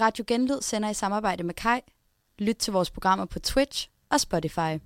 [0.00, 1.80] Radio Genlyd sender i samarbejde med Kai.
[2.38, 4.78] Lyt til vores programmer på Twitch og Spotify.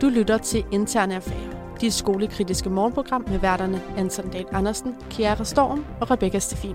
[0.00, 5.84] Du lytter til Interne Affærer, dit skolekritiske morgenprogram med værterne Anton Dahl Andersen, Kiara Storm
[6.00, 6.74] og Rebecca Stefin.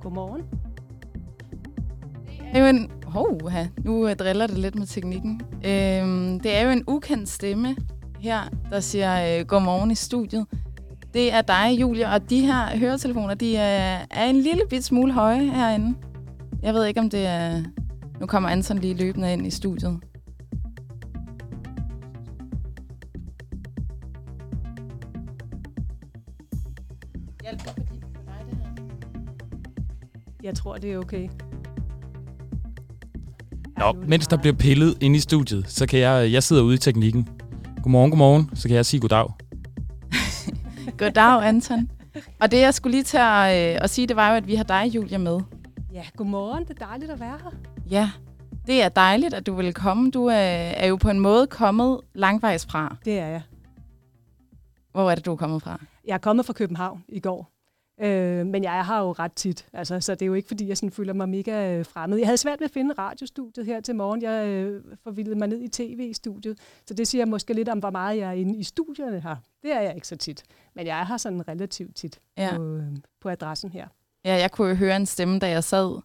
[0.00, 0.42] Godmorgen.
[2.38, 2.90] Det er jo en...
[3.06, 3.40] Hov,
[3.84, 5.40] nu øh, driller det lidt med teknikken.
[5.54, 7.76] Øhm, det er jo en ukendt stemme
[8.20, 8.40] her,
[8.70, 10.46] der siger øh, godmorgen i studiet.
[11.14, 15.12] Det er dig, Julia, og de her høretelefoner, de er, er en lille bit smule
[15.12, 15.96] høje herinde.
[16.62, 17.62] Jeg ved ikke, om det er...
[18.20, 20.00] Nu kommer Anton lige løbende ind i studiet.
[27.42, 27.82] Hjælper på
[28.26, 28.84] dig, det her?
[30.42, 31.28] Jeg tror, det er okay.
[33.78, 36.78] Nå, mens der bliver pillet inde i studiet, så kan jeg, jeg sidder ude i
[36.78, 37.28] teknikken.
[37.82, 39.28] Godmorgen, godmorgen, så kan jeg sige goddag.
[40.98, 41.90] Goddag, Anton.
[42.40, 44.54] Og det, jeg skulle lige til at, øh, at sige, det var jo, at vi
[44.54, 45.40] har dig, Julia, med.
[45.92, 46.64] Ja, godmorgen.
[46.64, 47.50] Det er dejligt at være her.
[47.90, 48.10] Ja,
[48.66, 50.10] det er dejligt, at du vil komme.
[50.10, 52.96] Du er, er jo på en måde kommet langvejs fra.
[53.04, 53.42] Det er jeg.
[54.92, 55.80] Hvor er det, du er kommet fra?
[56.06, 57.50] Jeg er kommet fra København i går.
[58.02, 60.68] Øh, men jeg er her jo ret tit, altså, så det er jo ikke, fordi
[60.68, 62.18] jeg sådan føler mig mega øh, fremmed.
[62.18, 64.22] Jeg havde svært ved at finde radiostudiet her til morgen.
[64.22, 68.18] Jeg øh, forvildede mig ned i tv-studiet, så det siger måske lidt om, hvor meget
[68.18, 69.36] jeg er inde i studierne her.
[69.62, 70.42] Det er jeg ikke så tit,
[70.74, 72.56] men jeg er her sådan relativt tit Ja.
[72.56, 72.82] på, øh,
[73.20, 73.88] på adressen her.
[74.24, 76.00] Ja, jeg kunne jo høre en stemme, da jeg sad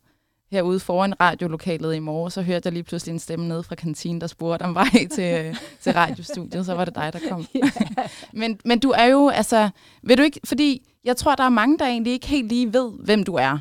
[0.52, 4.22] herude foran radiolokalet i morgen, så hørte jeg lige pludselig en stemme nede fra kantinen,
[4.22, 7.46] der spurgte om vej til, øh, til radiostudiet, så var det dig, der kom.
[8.42, 9.70] men, men du er jo, altså,
[10.04, 12.92] vil du ikke, fordi jeg tror, der er mange, der egentlig ikke helt lige ved,
[13.00, 13.58] hvem du er.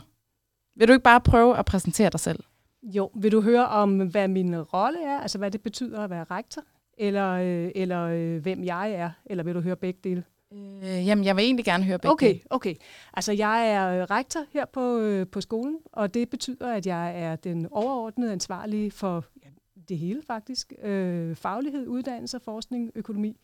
[0.76, 2.38] Vil du ikke bare prøve at præsentere dig selv?
[2.82, 6.24] Jo, vil du høre om, hvad min rolle er, altså hvad det betyder at være
[6.30, 6.62] rektor,
[6.98, 10.24] eller, øh, eller øh, hvem jeg er, eller vil du høre begge dele?
[10.55, 12.74] Øh, jamen, jeg vil egentlig gerne høre begge Okay, okay.
[13.12, 17.22] Altså, jeg er øh, rektor her på, øh, på skolen, og det betyder, at jeg
[17.22, 19.48] er den overordnede ansvarlige for ja,
[19.88, 20.72] det hele faktisk.
[20.82, 23.37] Øh, faglighed, uddannelse, forskning, økonomi,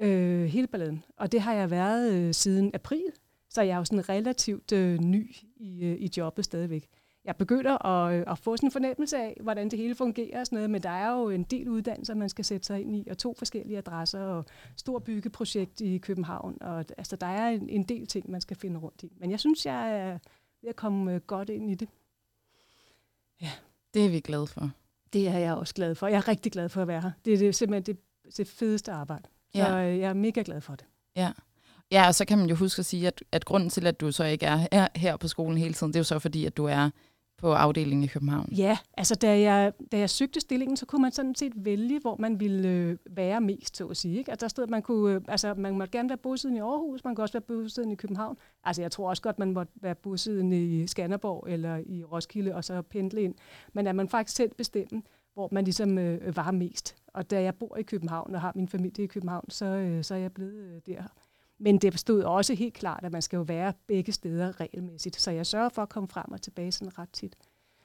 [0.00, 1.04] øh, hele balladen.
[1.16, 3.04] Og det har jeg været øh, siden april,
[3.50, 6.88] så jeg er jo sådan relativt øh, ny i, øh, i jobbet stadigvæk.
[7.28, 10.46] Jeg begynder at, øh, at få sådan en fornemmelse af, hvordan det hele fungerer og
[10.46, 13.06] sådan noget, men der er jo en del uddannelser, man skal sætte sig ind i,
[13.10, 14.44] og to forskellige adresser, og
[14.76, 18.78] stor byggeprojekt i København, og altså, der er en, en del ting, man skal finde
[18.78, 19.12] rundt i.
[19.20, 20.18] Men jeg synes, jeg er
[20.62, 21.88] ved at komme øh, godt ind i det.
[23.94, 24.70] Det er vi glade for.
[25.12, 26.06] Det er jeg også glad for.
[26.06, 27.10] Jeg er rigtig glad for at være her.
[27.24, 29.28] Det er det, simpelthen det, det fedeste arbejde.
[29.54, 29.88] Så Ja.
[29.88, 30.86] øh, jeg er mega glad for det.
[31.16, 31.32] Ja.
[31.90, 34.12] Ja, og så kan man jo huske at sige, at, at grunden til, at du
[34.12, 36.56] så ikke er her, her på skolen hele tiden, det er jo så fordi, at
[36.56, 36.90] du er
[37.38, 38.48] på afdelingen i København.
[38.52, 42.16] Ja, altså da jeg, da jeg søgte stillingen, så kunne man sådan set vælge, hvor
[42.18, 44.18] man ville øh, være mest, så at sige.
[44.18, 44.30] Ikke?
[44.30, 47.04] Altså der stod, at man kunne, øh, altså man måtte gerne være bosiddende i Aarhus,
[47.04, 48.36] man kunne også være bosiddende i København.
[48.64, 52.64] Altså jeg tror også godt, man måtte være bosiddende i Skanderborg eller i Roskilde, og
[52.64, 53.34] så pendle ind.
[53.72, 55.02] Men at man faktisk selv bestemme,
[55.34, 56.96] hvor man ligesom øh, var mest.
[57.06, 60.14] Og da jeg bor i København og har min familie i København, så, øh, så
[60.14, 61.02] er jeg blevet øh, der.
[61.60, 65.20] Men det stod også helt klart, at man skal jo være begge steder regelmæssigt.
[65.20, 67.36] Så jeg sørger for at komme frem og tilbage sådan ret tit.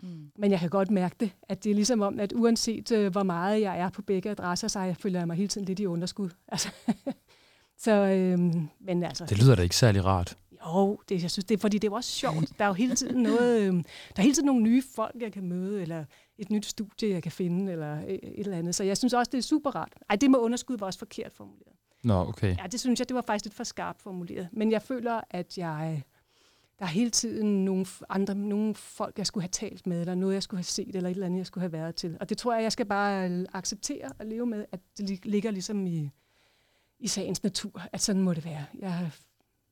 [0.01, 0.31] Mm.
[0.38, 3.23] Men jeg kan godt mærke det, at det er ligesom om, at uanset øh, hvor
[3.23, 5.85] meget jeg er på begge adresser, så jeg føler jeg mig hele tiden lidt i
[5.85, 6.29] underskud.
[6.47, 6.69] Altså,
[7.78, 8.39] så, øh,
[8.79, 10.38] men altså, Det lyder da ikke særlig rart.
[10.66, 12.57] jo, det, jeg synes, det er, fordi det er jo også sjovt.
[12.57, 13.84] Der er jo hele tiden noget, øh, der
[14.17, 16.05] er hele tiden nogle nye folk, jeg kan møde, eller
[16.38, 18.75] et nyt studie, jeg kan finde, eller øh, et eller andet.
[18.75, 19.94] Så jeg synes også, det er super rart.
[20.09, 21.72] Ej, det med underskud var også forkert formuleret.
[22.03, 22.58] Nå, okay.
[22.58, 24.50] Ja, det synes jeg, det var faktisk lidt for skarpt formuleret.
[24.52, 26.03] Men jeg føler, at jeg,
[26.80, 30.34] der er hele tiden nogle andre, nogle folk, jeg skulle have talt med, eller noget,
[30.34, 32.18] jeg skulle have set, eller et eller andet, jeg skulle have været til.
[32.19, 35.52] Og det tror jeg, jeg skal bare øh, acceptere og leve med, at det ligger
[35.52, 36.09] ligesom i,
[37.00, 38.66] i sagens natur, at sådan må det være.
[38.80, 39.12] Jeg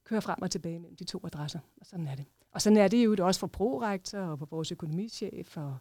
[0.04, 2.26] kører frem og tilbage mellem de to adresser, og sådan er det.
[2.52, 5.58] Og sådan er det jo også for prorektor og for vores økonomichef.
[5.58, 5.78] Og,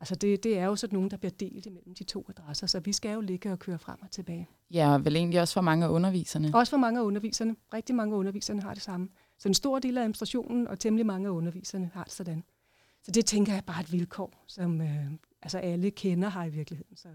[0.00, 2.80] altså det, det er jo sådan nogen, der bliver delt imellem de to adresser, så
[2.80, 4.48] vi skal jo ligge og køre frem og tilbage.
[4.70, 6.50] Ja, og vel egentlig også for mange af underviserne.
[6.54, 7.56] Også for mange af underviserne.
[7.74, 9.08] Rigtig mange af underviserne har det samme.
[9.38, 12.44] Så en stor del af administrationen og temmelig mange af underviserne har det sådan.
[13.02, 15.06] Så det tænker jeg bare er et vilkår, som øh,
[15.42, 16.96] altså alle kender her i virkeligheden.
[16.96, 17.08] Så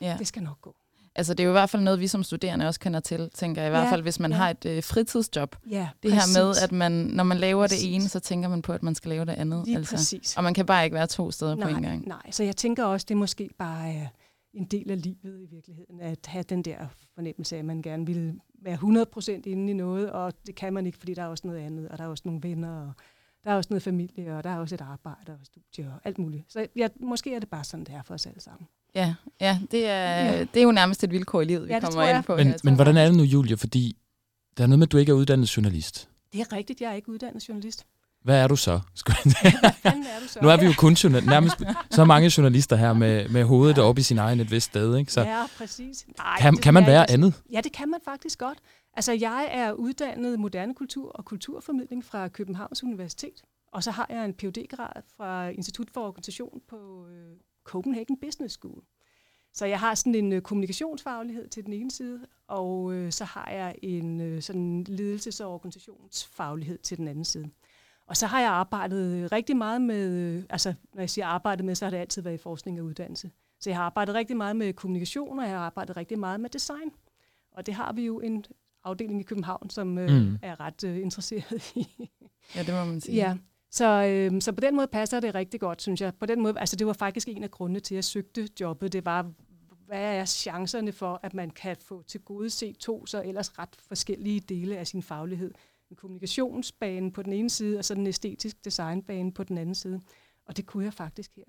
[0.00, 0.16] Ja.
[0.18, 0.76] det skal nok gå.
[1.16, 3.62] Altså, det er jo i hvert fald noget, vi som studerende også kender til, tænker
[3.62, 3.68] jeg.
[3.68, 4.36] I hvert Ja, fald, hvis man ja.
[4.36, 5.56] har et øh, fritidsjob.
[5.70, 6.36] Ja, Det præcis.
[6.36, 7.82] her med, at man, når man laver Præcis.
[7.82, 9.64] det ene, så tænker man på, at man skal lave det andet.
[9.66, 9.96] Lige altså.
[9.96, 10.36] præcis.
[10.36, 12.08] Og man kan bare ikke være to steder nej, på en gang.
[12.08, 14.06] Nej, så jeg tænker også, det måske bare er
[14.54, 16.76] en del af livet i virkeligheden, at have den der
[17.14, 20.86] fornemmelse af, at man gerne vil være 100% inde i noget, og det kan man
[20.86, 22.92] ikke, fordi der er også noget andet, og der er også nogle venner, og
[23.44, 26.18] der er også noget familie, og der er også et arbejde og studie og alt
[26.18, 26.52] muligt.
[26.52, 28.66] Så jeg, måske er det bare sådan, det er for os alle sammen.
[28.94, 30.40] Ja, ja, det, er, ja.
[30.40, 32.36] det er jo nærmest et vilkår i livet, vi Ja, det kommer ind på.
[32.36, 32.56] Men, her.
[32.64, 33.54] men hvordan er det nu, Julia?
[33.56, 33.96] Fordi
[34.56, 36.08] der er noget med, at du ikke er uddannet journalist.
[36.32, 37.86] Det er rigtigt, jeg er ikke uddannet journalist.
[38.22, 38.70] Hvad er du så?
[39.82, 40.38] Hvad er du så?
[40.42, 41.56] nu er vi jo kun journal- nærmest
[41.90, 44.96] så mange journalister her med, med hovedet oppe i sin egen et vist sted.
[44.96, 45.12] Ikke?
[45.12, 46.06] Så Ja, præcis.
[46.18, 47.34] Nej, kan, kan man være andet?
[47.52, 48.58] Ja, det kan man faktisk godt.
[48.96, 53.42] Altså, jeg er uddannet moderne kultur og kulturformidling fra Københavns Universitet.
[53.72, 58.54] Og så har jeg en phd grad fra Institut for Organisation på øh, Copenhagen Business
[58.54, 58.82] School.
[59.52, 63.50] Så jeg har sådan en øh, kommunikationsfaglighed til den ene side, og øh, så har
[63.50, 67.50] jeg en øh, sådan ledelses- og organisationsfaglighed til den anden side.
[68.06, 71.74] Og så har jeg arbejdet rigtig meget med, øh, altså når jeg siger arbejdet med,
[71.74, 73.30] så har det altid været i forskning og uddannelse.
[73.60, 76.50] Så jeg har arbejdet rigtig meget med kommunikation, og jeg har arbejdet rigtig meget med
[76.50, 76.90] design.
[77.52, 78.44] Og det har vi jo en
[78.84, 80.14] afdeling i København, som øh, Mm.
[80.16, 80.38] mm.
[80.42, 82.10] er ret øh, interesseret i.
[82.56, 83.14] Ja, det må man sige.
[83.16, 83.36] ja.
[83.74, 86.14] Så, øh, så på den måde passer det rigtig godt, synes jeg.
[86.14, 88.92] På den måde, altså det var faktisk en af grundene til, at jeg søgte jobbet.
[88.92, 89.30] Det var,
[89.86, 93.76] hvad er chancerne for, at man kan få til gode se to så ellers ret
[93.88, 95.54] forskellige dele af sin faglighed.
[95.90, 100.00] En kommunikationsbane på den ene side, og så en æstetisk designbane på den anden side.
[100.46, 101.44] Og det kunne jeg faktisk her.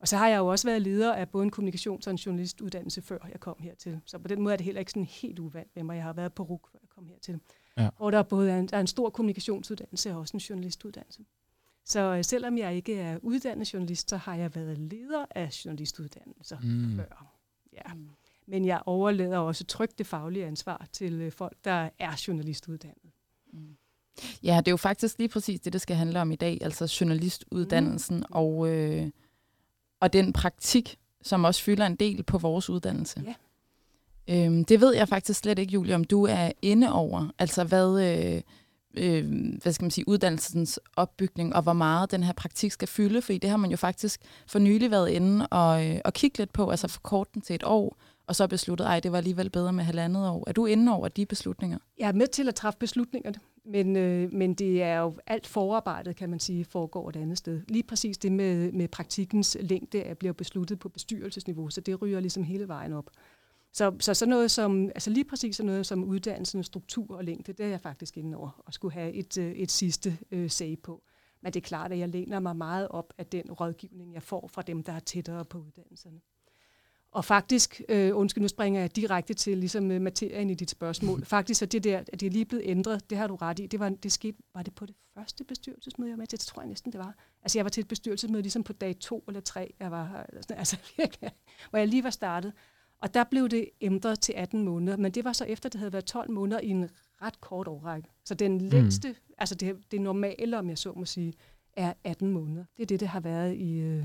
[0.00, 3.02] Og så har jeg jo også været leder af både en kommunikations- og en journalistuddannelse,
[3.02, 4.00] før jeg kom hertil.
[4.06, 5.94] Så på den måde er det heller ikke sådan helt uvandt med mig.
[5.94, 7.40] Jeg har været på RUK, før jeg kom hertil.
[7.78, 7.88] Ja.
[7.96, 11.22] Og der er både en, der er en stor kommunikationsuddannelse og også en journalistuddannelse.
[11.84, 16.56] Så øh, selvom jeg ikke er uddannet journalist, så har jeg været leder af journalistuddannelser
[16.62, 16.96] Mm.
[16.96, 17.36] før.
[17.72, 17.92] Ja.
[18.46, 23.12] Men jeg overlader også trygt det faglige ansvar til øh, folk, der er journalistuddannet.
[23.52, 23.76] Mm.
[24.42, 26.96] Ja, det er jo faktisk lige præcis det, det skal handle om i dag, altså
[27.00, 28.24] journalistuddannelsen mm.
[28.30, 29.10] og, øh,
[30.00, 33.24] og den praktik, som også fylder en del på vores uddannelse.
[33.26, 33.34] Ja.
[34.28, 37.28] Øhm, det ved jeg faktisk slet ikke, Julie, om du er inde over.
[37.38, 38.00] Altså hvad,
[38.34, 38.42] øh,
[38.94, 43.22] øh, hvad skal man sige, uddannelsens opbygning, og hvor meget den her praktik skal fylde,
[43.22, 46.52] fordi det har man jo faktisk for nylig været inde og, øh, og kigge lidt
[46.52, 47.96] på, altså forkorten den til et år,
[48.26, 50.44] og så besluttet, ej, det var alligevel bedre med halvandet år.
[50.46, 51.78] Er du inde over de beslutninger?
[51.98, 56.16] Jeg er med til at træffe beslutningerne, men, øh, men det er jo alt forarbejdet,
[56.16, 57.60] kan man sige, foregår et andet sted.
[57.68, 62.20] Lige præcis det med, med praktikkens længde er, bliver besluttet på bestyrelsesniveau, så det ryger
[62.20, 63.10] ligesom hele vejen op.
[63.72, 67.52] Så, så sådan noget som, altså lige præcis sådan noget som uddannelsens struktur og længde,
[67.52, 70.78] det er jeg faktisk inde over og skulle have et, øh, et sidste øh, sag
[70.82, 71.02] på.
[71.42, 74.48] Men det er klart, at jeg læner mig meget op af den rådgivning, jeg får
[74.48, 76.20] fra dem, der er tættere på uddannelserne.
[77.12, 81.24] Og faktisk, øh, undskyld, nu springer jeg direkte til ligesom, øh, materien i dit spørgsmål.
[81.36, 83.66] Faktisk er det der, at det er lige blevet ændret, det har du ret i.
[83.66, 86.38] Det var, det skete, var det på det første bestyrelsesmøde, jeg var med til?
[86.38, 87.14] Det tror jeg næsten, det var.
[87.42, 90.58] Altså jeg var til et bestyrelsesmøde ligesom på dag to eller tre, jeg var sådan,
[90.58, 91.30] altså virkelig,
[91.70, 92.52] hvor jeg lige var startet.
[93.02, 95.92] Og der blev det ændret til 18 måneder, men det var så efter, det havde
[95.92, 96.88] været 12 måneder i en
[97.22, 98.08] ret kort årrække.
[98.24, 99.34] Så den længste, mm.
[99.38, 101.34] altså det, det normale, om jeg så må sige,
[101.72, 102.64] er 18 måneder.
[102.76, 104.04] Det er det, det har været i øh,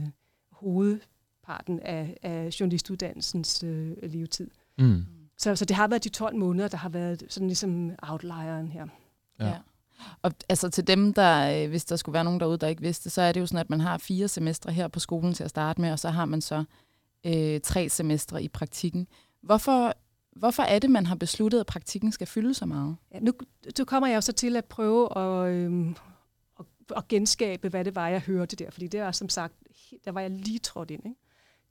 [0.52, 4.50] hovedparten af, af journalistuddannelsens øh, levetid.
[4.78, 5.06] Mm.
[5.38, 8.88] Så, så det har været de 12 måneder, der har været sådan ligesom outlieren her.
[9.40, 9.48] Ja.
[9.48, 9.58] Ja.
[10.22, 13.10] Og altså til dem, der, øh, hvis der skulle være nogen derude, der ikke vidste,
[13.10, 15.50] så er det jo sådan, at man har fire semestre her på skolen til at
[15.50, 16.64] starte med, og så har man så
[17.28, 19.08] øh, tre semestre i praktikken.
[19.42, 19.94] Hvorfor,
[20.36, 22.96] hvorfor er det, man har besluttet, at praktikken skal fylde så meget?
[23.14, 23.34] Ja, nu
[23.76, 25.90] så kommer jeg jo så til at prøve at, øh,
[26.60, 26.66] at,
[26.96, 28.72] at genskabe, hvad det var, jeg hørte der.
[28.72, 29.54] Fordi det var som sagt,
[30.06, 31.06] der var jeg lige trådt ind.
[31.06, 31.20] Ikke?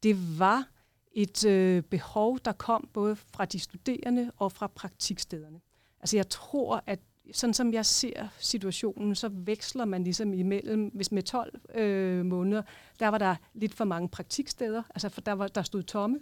[0.02, 0.68] Det var
[1.12, 5.60] et øh, behov, der kom både fra de studerende og fra praktikstederne.
[6.00, 7.00] Altså jeg tror, at
[7.32, 12.62] sådan som jeg ser situationen, så veksler man ligesom imellem, hvis med 12 øh, måneder,
[13.00, 16.18] der var der lidt for mange praktiksteder, altså for der, var, der stod tomme,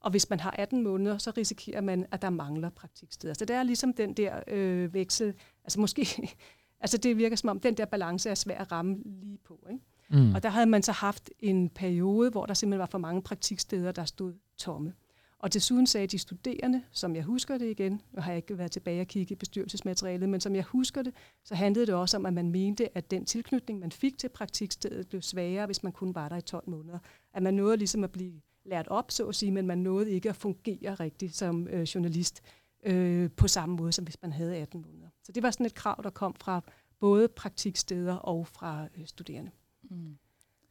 [0.00, 3.34] og hvis man har 18 måneder, så risikerer man, at der mangler praktiksteder.
[3.34, 5.34] Så det er ligesom den der øh, veksel,
[5.64, 6.06] altså måske,
[6.80, 9.66] altså det virker som om, den der balance er svær at ramme lige på.
[9.70, 9.84] Ikke?
[10.10, 10.34] Mm.
[10.34, 13.92] Og der havde man så haft en periode, hvor der simpelthen var for mange praktiksteder,
[13.92, 14.92] der stod tomme.
[15.38, 18.70] Og desuden sagde de studerende, som jeg husker det igen, nu har jeg ikke været
[18.70, 21.14] tilbage og kigge i bestyrelsesmaterialet, men som jeg husker det,
[21.44, 25.08] så handlede det også om, at man mente, at den tilknytning, man fik til praktikstedet,
[25.08, 26.98] blev sværere, hvis man kun var der i 12 måneder.
[27.34, 30.28] At man nåede ligesom at blive lært op, så at sige, men man nåede ikke
[30.28, 32.42] at fungere rigtigt som øh, journalist
[32.84, 35.08] øh, på samme måde, som hvis man havde 18 måneder.
[35.22, 36.60] Så det var sådan et krav, der kom fra
[37.00, 39.50] både praktiksteder og fra øh, studerende.
[39.82, 40.18] Mm.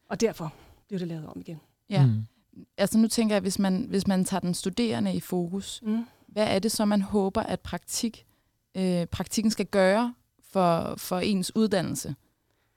[0.10, 0.54] Og derfor
[0.88, 1.60] blev det lavet om igen.
[1.90, 2.24] Ja, Mm.
[2.78, 6.06] Altså nu tænker jeg, hvis man, hvis man tager den studerende i fokus, Mm.
[6.28, 8.26] hvad er det så, man håber, at praktik,
[8.78, 10.14] øh, praktikken skal gøre
[10.52, 12.16] for, for ens uddannelse?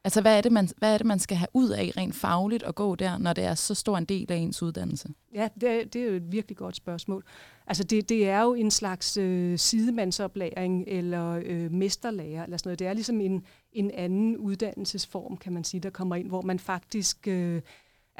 [0.04, 2.62] Altså, hvad er, det, man, hvad er det, man skal have ud af rent fagligt
[2.62, 5.08] at gå der, når det er så stor en del af ens uddannelse?
[5.34, 7.24] Ja, det er, det er jo et virkelig godt spørgsmål.
[7.66, 12.78] Altså det, det er jo en slags øh, sidemandsoplæring eller øh, mesterlærer eller sådan noget.
[12.78, 16.58] Det er ligesom en, en anden uddannelsesform, kan man sige, der kommer ind, hvor man
[16.58, 17.28] faktisk...
[17.28, 17.62] Øh,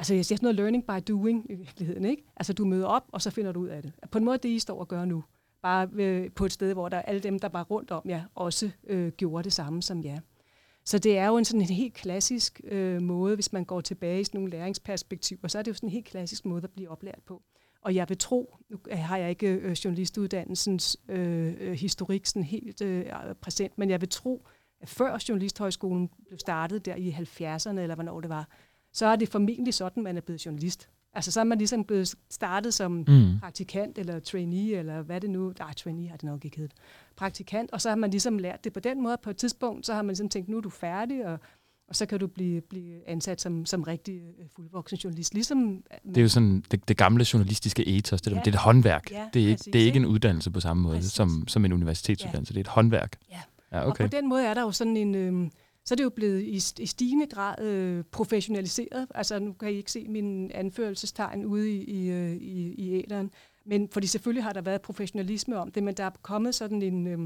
[0.01, 2.23] altså jeg siger sådan noget learning by doing i virkeligheden, ikke?
[2.35, 3.93] Altså du møder op, og så finder du ud af det.
[4.11, 5.23] På en måde det, I står og gør nu.
[5.61, 8.71] Bare øh, på et sted, hvor der alle dem, der var rundt om jer, også
[8.87, 10.19] øh, gjorde det samme som jer.
[10.85, 14.21] Så det er jo en sådan en helt klassisk øh, måde, hvis man går tilbage
[14.21, 16.89] i sådan nogle læringsperspektiver, så er det jo sådan en helt klassisk måde at blive
[16.89, 17.41] oplært på.
[17.81, 22.81] Og jeg vil tro, nu har jeg ikke øh, journalistuddannelsens øh, øh, historik sådan helt
[22.81, 23.05] øh,
[23.41, 24.47] præsent, men jeg vil tro,
[24.81, 28.49] at før Journalisthøjskolen blev startet der i 70'erne, eller hvornår det var,
[28.93, 30.89] så er det formentlig sådan, man er blevet journalist.
[31.13, 33.39] Altså så er man ligesom blevet startet som mm.
[33.39, 35.53] praktikant eller trainee, eller hvad det nu...
[35.59, 36.73] Nej, trainee har det nok ikke heddet.
[37.15, 39.17] Praktikant, og så har man ligesom lært det på den måde.
[39.23, 41.39] På et tidspunkt, så har man ligesom tænkt, nu er du færdig, og,
[41.87, 45.33] og så kan du blive, blive ansat som, som rigtig øh, fuldvoksen journalist.
[45.33, 48.39] Ligesom, det er jo sådan det, det gamle journalistiske ethos, det, ja.
[48.39, 49.11] det er et håndværk.
[49.11, 51.73] Ja, det, er ikke, det er ikke en uddannelse på samme måde som, som en
[51.73, 52.53] universitetsuddannelse.
[52.53, 52.59] Ja.
[52.59, 53.17] Det er et håndværk.
[53.31, 53.41] Ja.
[53.71, 54.03] ja okay.
[54.03, 55.15] Og på den måde er der jo sådan en...
[55.15, 55.49] Øh,
[55.85, 59.07] så er det jo blevet i, i stigende grad øh, professionaliseret.
[59.15, 63.31] Altså nu kan I ikke se min anførelsestegn ude i, i, øh, i, i æderen.
[63.65, 67.07] Men fordi selvfølgelig har der været professionalisme om det, men der er kommet sådan en,
[67.07, 67.19] øh,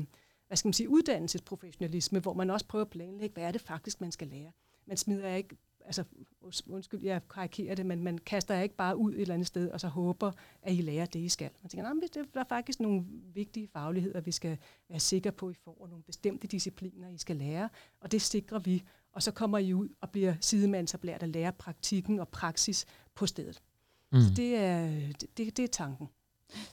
[0.48, 4.02] hvad skal man sige, uddannelsesprofessionalisme, hvor man også prøver at planlægge, hvad er det faktisk,
[4.02, 4.52] man skal lære.
[4.88, 5.56] Man smider ikke
[5.86, 6.04] altså,
[6.68, 9.80] undskyld, jeg karikerer det, men man kaster ikke bare ud et eller andet sted, og
[9.80, 11.50] så håber, at I lærer det, I skal.
[11.62, 14.58] Man tænker, nah, det er faktisk nogle vigtige fagligheder, vi skal
[14.90, 18.60] være sikre på, at I får, nogle bestemte discipliner, I skal lære, og det sikrer
[18.60, 18.84] vi.
[19.12, 23.62] Og så kommer I ud og bliver sidemandsoplært at lære praktikken og praksis på stedet.
[24.12, 24.22] Mm.
[24.22, 24.90] Så det er,
[25.38, 26.08] det, det er tanken.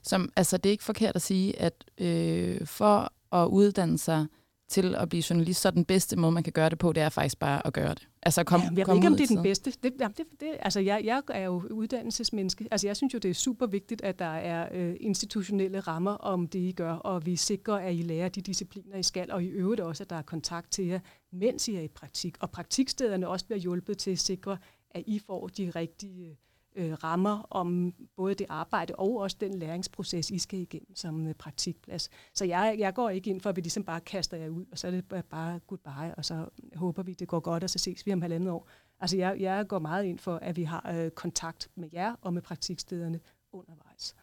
[0.02, 4.26] Som, altså, det er ikke forkert at sige, at øh, for at uddanne sig
[4.72, 7.08] til at blive journalist, så den bedste måde, man kan gøre det på, det er
[7.08, 8.08] faktisk bare at gøre det.
[8.22, 9.70] Altså kom, ja, jeg ved ikke, om det er den bedste.
[9.82, 12.68] Det, det, det, altså, jeg, jeg er jo uddannelsesmenneske.
[12.70, 16.46] Altså, jeg synes jo, det er super vigtigt, at der er øh, institutionelle rammer om
[16.46, 19.46] det, I gør, og vi sikrer, at I lærer de discipliner, I skal, og i
[19.46, 21.00] øvrigt også, at der er kontakt til jer,
[21.32, 22.36] mens I er i praktik.
[22.40, 24.58] Og praktikstederne også bliver hjulpet til at sikre,
[24.90, 26.34] at I får de rigtige øh,
[26.76, 31.34] Øh, rammer om både det arbejde og også den læringsproces, I skal igennem som øh,
[31.34, 32.10] praktikplads.
[32.34, 34.78] Så jeg, jeg går ikke ind for, at vi ligesom bare kaster jer ud, og
[34.78, 38.06] så er det bare goodbye, og så håber vi, det går godt, og så ses
[38.06, 38.68] vi om halvandet år.
[39.00, 42.34] Altså jeg, jeg går meget ind for, at vi har øh, kontakt med jer og
[42.34, 43.20] med praktikstederne
[43.52, 44.14] undervejs.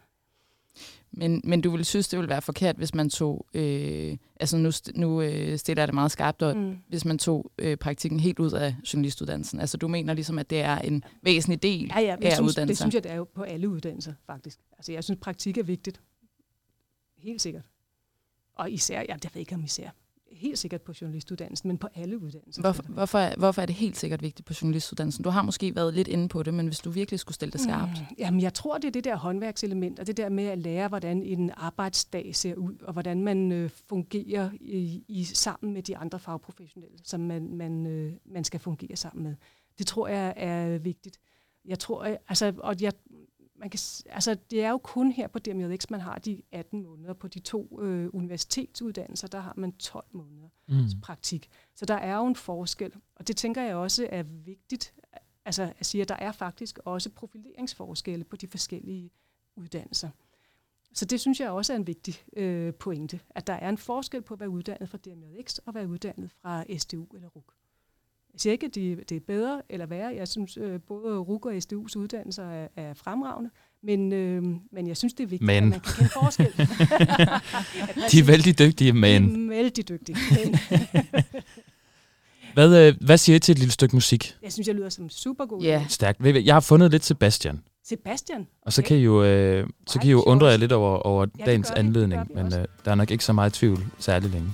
[1.12, 4.72] Men, men du ville synes, det ville være forkert, hvis man tog, øh, altså nu,
[4.96, 6.78] nu øh, stiller jeg det meget skarpt, og mm.
[6.88, 9.60] hvis man tog øh, praktikken helt ud af journalistuddannelsen.
[9.60, 12.68] Altså du mener ligesom, at det er en væsentlig del ja, ja, af synes, uddannelsen?
[12.68, 14.60] Det synes jeg, det er jo på alle uddannelser, faktisk.
[14.78, 16.02] Altså jeg synes, praktik er vigtigt.
[17.18, 17.64] Helt sikkert.
[18.56, 19.90] Og især, ja, det ved jeg ikke om især,
[20.32, 22.62] helt sikkert på journalistuddannelsen, men på alle uddannelser.
[22.62, 25.24] Hvorfor, hvorfor, hvorfor er det helt sikkert vigtigt på journalistuddannelsen?
[25.24, 27.62] Du har måske været lidt inde på det, men hvis du virkelig skulle stille det
[27.62, 27.92] skarpt.
[27.92, 30.88] Mm, jamen, jeg tror, det er det der håndværkselement, og det der med at lære,
[30.88, 35.98] hvordan en arbejdsdag ser ud, og hvordan man øh, fungerer i, i, sammen med de
[35.98, 39.36] andre fagprofessionelle, som man, man, øh, man skal fungere sammen med.
[39.78, 41.20] Det tror jeg er vigtigt.
[41.66, 42.94] Jeg tror, altså, og jeg,
[43.60, 47.14] man kan, altså, det er jo kun her på DMJX, man har de 18 måneder.
[47.14, 51.02] På de to øh, universitetsuddannelser, der har man 12 måneder mm.
[51.02, 51.50] praktik.
[51.76, 54.94] Så der er jo en forskel, og det tænker jeg også er vigtigt,
[55.46, 59.12] altså at sige, at der er faktisk også profileringsforskelle på de forskellige
[59.56, 60.10] uddannelser.
[60.94, 64.22] Så det synes jeg også er en vigtig øh, pointe, at der er en forskel
[64.22, 67.59] på at være uddannet fra DMJX og være uddannet fra SDU eller RUK.
[68.34, 70.16] Jeg siger ikke, at de, det er bedre eller værre.
[70.16, 73.50] Jeg synes, øh, både RUG og SDU's uddannelser er, er fremragende.
[73.84, 75.64] Men, øh, men jeg synes, det er vigtigt, men.
[75.64, 76.46] at man kan kende forskel.
[78.12, 79.36] de er vældig dygtige, men...
[79.36, 80.18] De er vældig dygtige.
[82.54, 84.36] hvad, øh, hvad siger I til et lille stykke musik?
[84.44, 85.62] Jeg synes, jeg lyder som super god.
[85.62, 85.80] Ja.
[85.80, 85.90] Yeah.
[85.90, 86.46] Stærkt.
[86.46, 87.60] Jeg har fundet lidt Sebastian.
[87.84, 88.40] Sebastian?
[88.40, 88.48] Okay.
[88.62, 91.26] Og så kan I jo, øh, så kan I jo undre jer lidt over, over
[91.40, 94.50] ja, dagens anledning, men øh, der er nok ikke så meget tvivl særlig længe.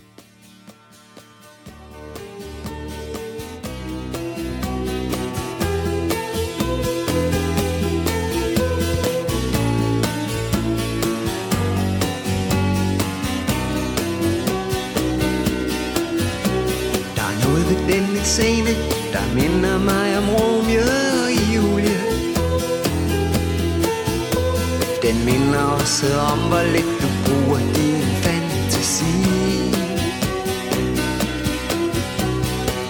[25.26, 29.16] Minder også om, hvor lidt du bruger din fantasi.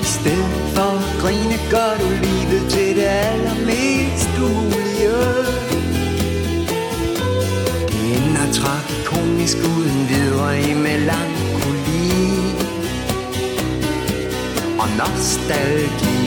[0.02, 4.86] I stedet for at grine, gør du livet til det allermest ulige.
[7.90, 11.46] Det ender tragikomisk uden videre i melankoli
[14.80, 16.26] og nostalgi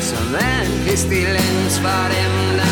[0.00, 2.65] Som er en pestilens for dem, der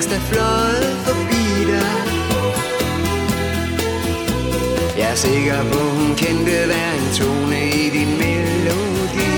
[0.00, 1.92] længst er fløjet forbi dig.
[4.98, 9.32] Jeg er sikker på, hun kendte hver en tone i din melodi.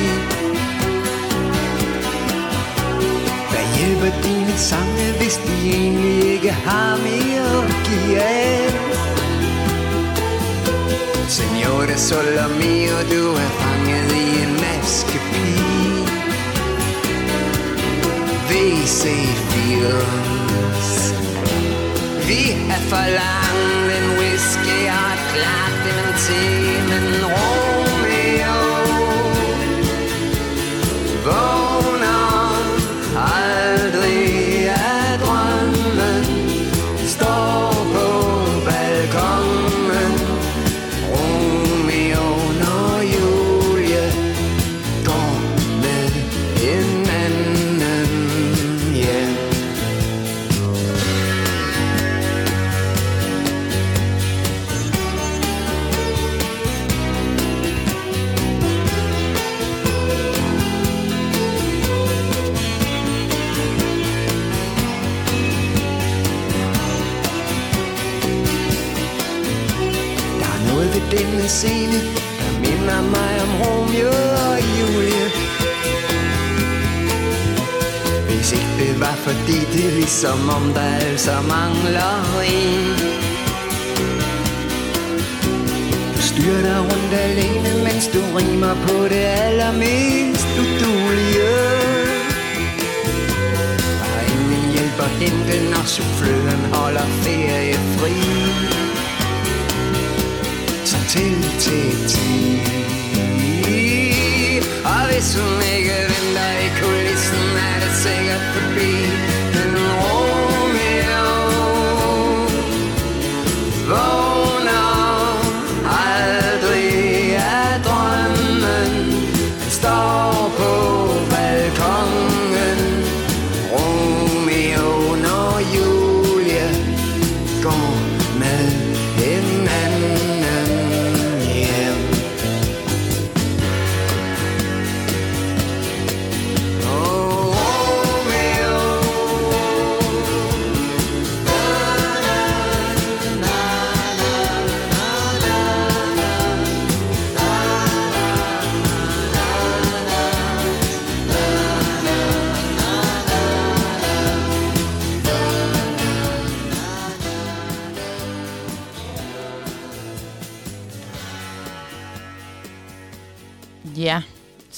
[3.50, 8.70] Hvad hjælper dine sange, hvis de egentlig ikke har mere at give af?
[11.28, 16.02] Signore solo mio, du er fanget i en maskepige.
[18.48, 19.02] VC
[19.50, 20.21] Fields
[22.32, 26.40] vi er for forlangt en whisky og et klart dementi
[26.88, 27.81] Men ro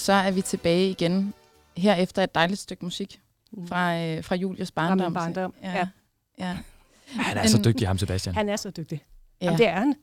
[0.04, 1.34] så er vi tilbage igen
[1.76, 3.20] her efter et dejligt stykke musik
[3.68, 5.06] fra, øh, fra Julius Fra barndom.
[5.06, 5.54] min barndom.
[5.62, 5.72] Ja.
[5.72, 5.88] Ja.
[6.38, 6.56] ja.
[7.06, 8.34] Han er så dygtig, ham Sebastian.
[8.34, 9.02] Han er så dygtig.
[9.40, 9.44] ja.
[9.46, 9.94] Jamen, det er han.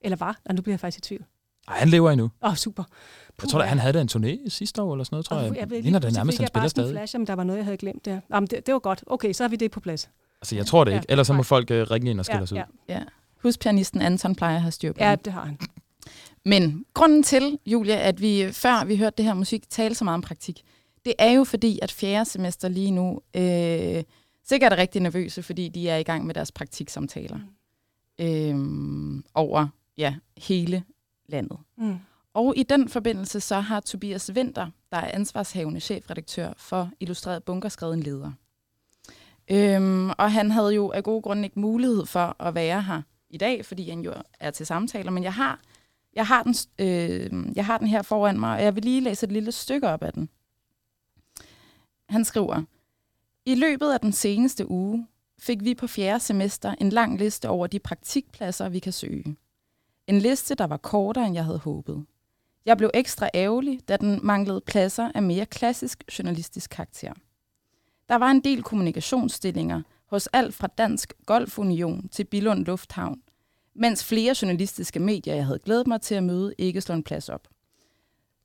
[0.00, 0.40] Eller var.
[0.48, 1.24] Nej, nu bliver jeg faktisk i tvivl.
[1.68, 2.30] Ej, han lever endnu.
[2.42, 2.84] Åh, oh, super.
[3.42, 5.56] Jeg tror, da, han havde da en turné sidste år eller sådan noget, tror jeg.
[5.56, 6.90] jeg ved, Ligner det nærmest, han jeg spiller stadig.
[6.92, 8.20] Flash, om der var noget, jeg havde glemt der.
[8.34, 9.04] Jamen, det, det var godt.
[9.06, 10.10] Okay, så har vi det på plads.
[10.42, 11.06] Altså, jeg tror det Ja, ikke.
[11.10, 12.56] Ellers så må folk uh, ringe ind og skille Ja, os ud.
[12.56, 12.64] ja.
[12.88, 13.02] ja.
[13.42, 15.58] Huspianisten Anton plejer at have styr på ja, det har han.
[16.44, 20.14] Men grunden til, Julia, at vi før vi hørte det her musik tale så meget
[20.14, 20.62] om praktik,
[21.04, 24.02] det er jo fordi, at fjerde semester lige nu øh,
[24.44, 27.38] sikkert er rigtig nervøse, fordi de er i gang med deres praktiksamtaler
[28.20, 28.56] øh,
[29.34, 30.84] over ja, hele
[31.28, 31.58] landet.
[31.78, 31.96] Mm.
[32.34, 37.68] Og i den forbindelse så har Tobias Winter, der er ansvarshavende chefredaktør for Illustreret Bunker,
[37.68, 38.32] skrevet en leder.
[39.50, 43.36] Øhm, og han havde jo af gode grunde ikke mulighed for at være her i
[43.36, 45.60] dag, fordi han jo er til samtaler, men jeg har,
[46.14, 49.26] jeg har, den, øh, jeg har den her foran mig, og jeg vil lige læse
[49.26, 50.28] et lille stykke op af den.
[52.08, 52.62] Han skriver,
[53.46, 55.06] I løbet af den seneste uge
[55.38, 59.36] fik vi på fjerde semester en lang liste over de praktikpladser, vi kan søge.
[60.06, 62.06] En liste, der var kortere, end jeg havde håbet.
[62.64, 67.12] Jeg blev ekstra ærgerlig, da den manglede pladser af mere klassisk journalistisk karakter.
[68.08, 73.22] Der var en del kommunikationsstillinger hos alt fra Dansk Golfunion til Billund Lufthavn,
[73.74, 77.28] mens flere journalistiske medier, jeg havde glædet mig til at møde, ikke slår en plads
[77.28, 77.48] op.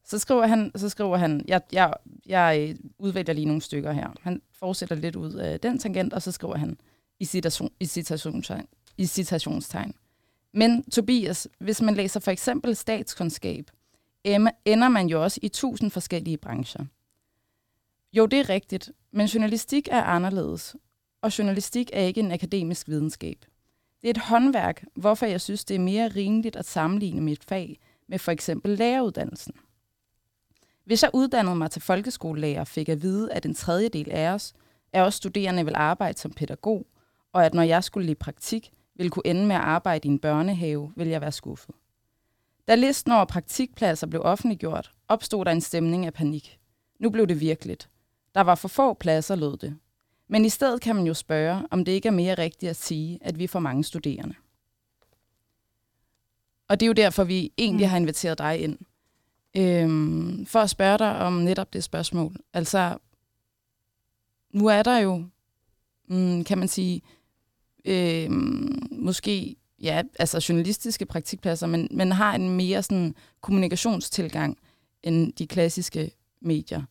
[0.03, 1.93] Så skriver han, så skriver han jeg, jeg,
[2.25, 4.09] jeg udvælger lige nogle stykker her.
[4.21, 6.77] Han fortsætter lidt ud af den tangent, og så skriver han
[7.19, 8.65] i, citation, i, citationstegn,
[8.97, 9.93] i citationstegn.
[10.53, 13.71] Men Tobias, hvis man læser for eksempel statskundskab,
[14.65, 16.85] ender man jo også i tusind forskellige brancher.
[18.13, 20.75] Jo, det er rigtigt, men journalistik er anderledes,
[21.21, 23.45] og journalistik er ikke en akademisk videnskab.
[24.07, 27.79] Det er et håndværk, hvorfor jeg synes, det er mere rimeligt at sammenligne mit fag
[28.07, 29.53] med for eksempel læreruddannelsen.
[30.85, 34.53] Hvis jeg uddannede mig til folkeskolelærer, fik jeg at vide, at en tredjedel af os
[34.93, 36.87] er også studerende vil arbejde som pædagog,
[37.33, 40.19] og at når jeg skulle i praktik, ville kunne ende med at arbejde i en
[40.19, 41.75] børnehave, ville jeg være skuffet.
[42.67, 46.59] Da listen over praktikpladser blev offentliggjort, opstod der en stemning af panik.
[46.99, 47.89] Nu blev det virkeligt.
[48.35, 49.77] Der var for få pladser, lød det.
[50.27, 53.19] Men i stedet kan man jo spørge, om det ikke er mere rigtigt at sige,
[53.21, 54.35] at vi får mange studerende.
[56.67, 57.89] Og det er jo derfor, vi egentlig mm.
[57.89, 58.77] har inviteret dig ind.
[59.57, 62.35] Øhm, for at spørge dig om netop det spørgsmål.
[62.53, 62.97] Altså,
[64.53, 65.25] nu er der jo,
[66.07, 67.01] mm, kan man sige,
[67.85, 74.57] øhm, måske ja, altså journalistiske praktikpladser, men, men har en mere sådan kommunikationstilgang
[75.03, 76.11] end de klassiske
[76.41, 76.83] medier.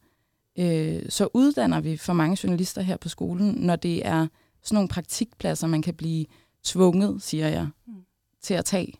[0.58, 4.26] Øh, så uddanner vi for mange journalister her på skolen, når det er
[4.62, 6.26] sådan nogle praktikpladser, man kan blive
[6.62, 7.94] tvunget, siger jeg, mm.
[8.40, 8.94] til at tage.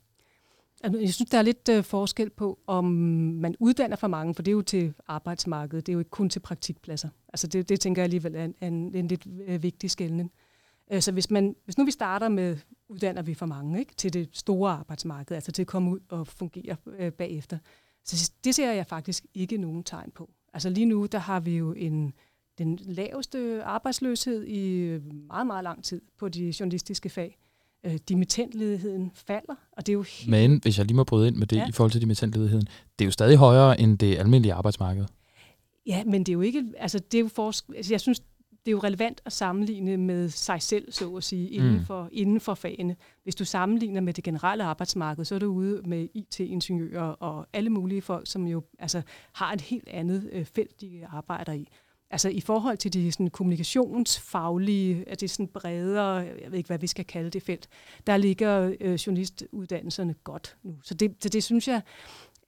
[0.82, 2.84] Jeg synes, der er lidt øh, forskel på, om
[3.40, 6.30] man uddanner for mange, for det er jo til arbejdsmarkedet, det er jo ikke kun
[6.30, 7.08] til praktikpladser.
[7.28, 10.32] Altså det, det tænker jeg alligevel er en, en, en lidt øh, vigtig skældning.
[10.92, 12.56] Øh, så hvis, man, hvis nu vi starter med,
[12.88, 16.26] uddanner vi for mange ikke, til det store arbejdsmarked, altså til at komme ud og
[16.26, 17.58] fungere øh, bagefter,
[18.04, 20.30] så det ser jeg faktisk ikke nogen tegn på.
[20.56, 22.12] Altså lige nu, der har vi jo en,
[22.58, 24.88] den laveste arbejdsløshed i
[25.28, 27.38] meget, meget lang tid på de journalistiske fag.
[27.86, 30.30] Øh, dimittentledigheden falder, og det er jo helt...
[30.30, 31.68] Men hvis jeg lige må bryde ind med det ja.
[31.68, 32.66] i forhold til dimittentledigheden,
[32.98, 35.04] det er jo stadig højere end det almindelige arbejdsmarked.
[35.86, 36.64] Ja, men det er jo ikke...
[36.78, 38.22] Altså, det er jo for, altså, jeg synes,
[38.66, 41.84] det er jo relevant at sammenligne med sig selv, så at sige, inden, mm.
[41.84, 42.96] for, inden for fagene.
[43.22, 47.70] Hvis du sammenligner med det generelle arbejdsmarked, så er du ude med IT-ingeniører og alle
[47.70, 49.02] mulige folk, som jo altså,
[49.32, 51.68] har et helt andet øh, felt, de arbejder i.
[52.10, 56.78] Altså i forhold til de sådan, kommunikationsfaglige, at det sådan bredere, jeg ved ikke, hvad
[56.78, 57.68] vi skal kalde det felt,
[58.06, 60.78] der ligger øh, journalistuddannelserne godt nu.
[60.82, 61.82] Så det, så det synes jeg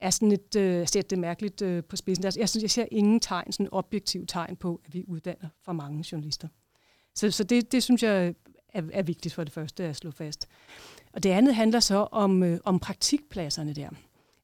[0.01, 2.25] er sådan et, øh, sætte det mærkeligt øh, på spidsen.
[2.25, 5.73] Altså, jeg synes, jeg ser ingen tegn, sådan objektiv tegn på, at vi uddanner for
[5.73, 6.49] mange journalister.
[7.15, 8.35] Så, så det, det synes jeg
[8.69, 10.49] er, er vigtigt for det første at slå fast.
[11.13, 13.91] Og det andet handler så om, øh, om praktikpladserne der.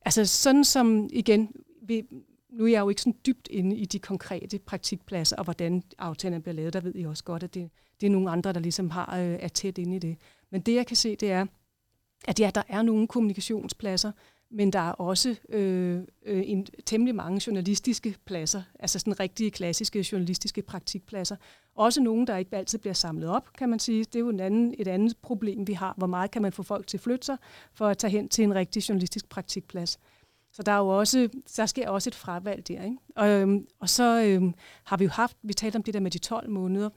[0.05, 2.03] Altså sådan som, igen, vi,
[2.51, 6.43] nu er jeg jo ikke sådan dybt inde i de konkrete praktikpladser, og hvordan aftalen
[6.43, 6.73] bliver lavet.
[6.73, 9.38] Der ved jeg også godt, at det, det er nogle andre, der ligesom har, øh,
[9.40, 10.17] er tæt inde i det.
[10.51, 11.47] Men det, jeg kan se, det er,
[12.25, 14.12] at ja, der er nogle kommunikationspladser,
[14.55, 20.07] men der er også øh, øh, en temmelig mange journalistiske pladser, altså sådan rigtige klassiske
[20.12, 21.37] journalistiske praktikpladser.
[21.75, 24.05] Også nogle, der ikke altid bliver samlet op, kan man sige.
[24.05, 25.95] Det er jo en anden, et andet problem, vi har.
[25.97, 27.37] Hvor meget kan man få folk til at flytte sig
[27.73, 29.99] for at tage hen til en rigtig journalistisk praktikplads?
[30.53, 32.83] Så der er jo også, der sker også et fravalg der.
[32.83, 32.97] Ikke?
[33.17, 36.11] Og, øhm, og så øhm, har vi jo haft, vi talte om det der med
[36.11, 36.88] de 12 måneder,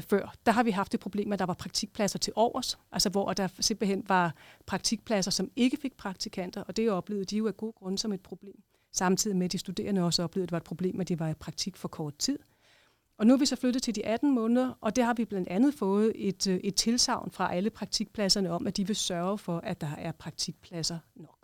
[0.00, 3.32] før, der har vi haft det problem, at der var praktikpladser til overs, altså hvor
[3.32, 4.34] der simpelthen var
[4.66, 8.20] praktikpladser, som ikke fik praktikanter, og det oplevede de jo af gode grunde som et
[8.20, 8.62] problem.
[8.92, 11.28] Samtidig med, at de studerende også oplevede, at det var et problem, at de var
[11.28, 12.38] i praktik for kort tid.
[13.18, 15.48] Og nu er vi så flyttet til de 18 måneder, og det har vi blandt
[15.48, 19.58] andet fået et, øh, et tilsavn fra alle praktikpladserne om, at de vil sørge for,
[19.58, 21.39] at der er praktikpladser nok.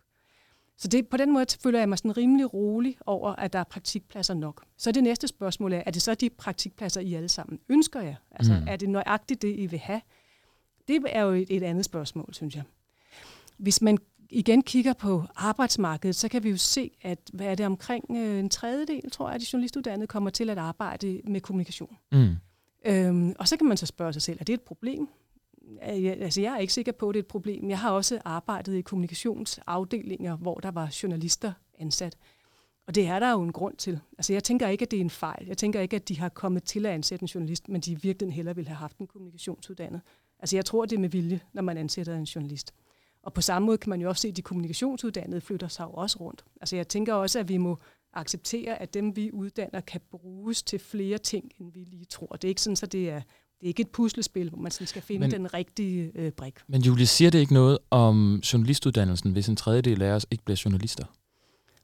[0.79, 3.65] Så det, på den måde føler jeg mig sådan rimelig rolig over, at der er
[3.65, 4.65] praktikpladser nok.
[4.77, 8.15] Så det næste spørgsmål er, er det så de praktikpladser, I alle sammen ønsker jer?
[8.31, 8.69] Altså, mm.
[8.69, 10.01] er det nøjagtigt det, I vil have?
[10.89, 12.63] Det er jo et, et andet spørgsmål, synes jeg.
[13.57, 13.99] Hvis man
[14.31, 18.39] igen kigger på arbejdsmarkedet, så kan vi jo se, at hvad er det omkring øh,
[18.39, 21.97] en tredjedel, tror jeg, at de journalistuddannede kommer til at arbejde med kommunikation.
[22.13, 22.35] Mm.
[22.87, 25.09] Øhm, og så kan man så spørge sig selv, er det et problem?
[25.83, 27.71] Jeg, altså jeg er ikke sikker på, at det er et problem.
[27.71, 32.17] Jeg har også arbejdet i kommunikationsafdelinger, hvor der var journalister ansat.
[32.87, 34.01] Og det er der jo en grund til.
[34.19, 35.47] Altså jeg tænker ikke, at det er en fejl.
[35.47, 38.35] Jeg tænker ikke, at de har kommet til at ansætte en journalist, men de virkelig
[38.35, 40.01] hellere ville have haft en kommunikationsuddannet.
[40.39, 42.75] Altså jeg tror, det er med vilje, når man ansætter en journalist.
[43.23, 45.91] Og på samme måde kan man jo også se, at de kommunikationsuddannede flytter sig jo
[45.91, 46.45] også rundt.
[46.61, 47.79] Altså jeg tænker også, at vi må
[48.13, 52.27] acceptere, at dem vi uddanner kan bruges til flere ting, end vi lige tror.
[52.27, 53.23] Det er ikke sådan, at det er
[53.61, 56.55] det er ikke et puslespil, hvor man sådan skal finde men, den rigtige øh, brik.
[56.67, 60.63] Men Julie, siger det ikke noget om journalistuddannelsen, hvis en tredjedel af os ikke bliver
[60.65, 61.05] journalister?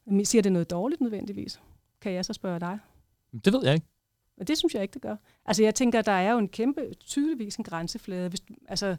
[0.06, 1.60] Men siger det noget dårligt nødvendigvis?
[2.00, 2.78] Kan jeg så spørge dig?
[3.44, 3.86] Det ved jeg ikke.
[4.38, 5.16] Men det synes jeg ikke, det gør.
[5.44, 8.28] Altså jeg tænker, der er jo en kæmpe, tydeligvis en grænseflade.
[8.28, 8.96] Hvis, altså,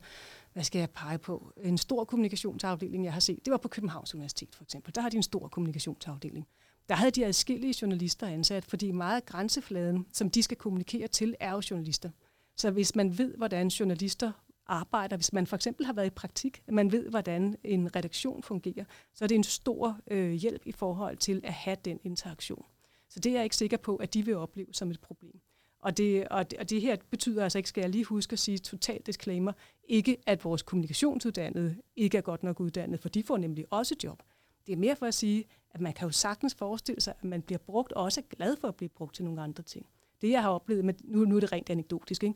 [0.53, 1.53] hvad skal jeg pege på?
[1.63, 4.95] En stor kommunikationsafdeling, jeg har set, det var på Københavns Universitet for eksempel.
[4.95, 6.47] Der har de en stor kommunikationsafdeling.
[6.89, 11.36] Der havde de adskillige journalister ansat, fordi meget af grænsefladen, som de skal kommunikere til,
[11.39, 12.09] er jo journalister.
[12.55, 14.31] Så hvis man ved, hvordan journalister
[14.67, 18.43] arbejder, hvis man for eksempel har været i praktik, at man ved, hvordan en redaktion
[18.43, 22.65] fungerer, så er det en stor øh, hjælp i forhold til at have den interaktion.
[23.09, 25.39] Så det er jeg ikke sikker på, at de vil opleve som et problem.
[25.79, 28.39] Og det, og, det, og det her betyder altså ikke, skal jeg lige huske at
[28.39, 29.51] sige totalt disclaimer,
[29.83, 34.23] ikke at vores kommunikationsuddannede ikke er godt nok uddannet, for de får nemlig også job.
[34.67, 37.41] Det er mere for at sige, at man kan jo sagtens forestille sig, at man
[37.41, 39.85] bliver brugt, og også er glad for at blive brugt til nogle andre ting
[40.23, 42.36] det jeg har oplevet, med, nu, nu er det rent anekdotisk, ikke?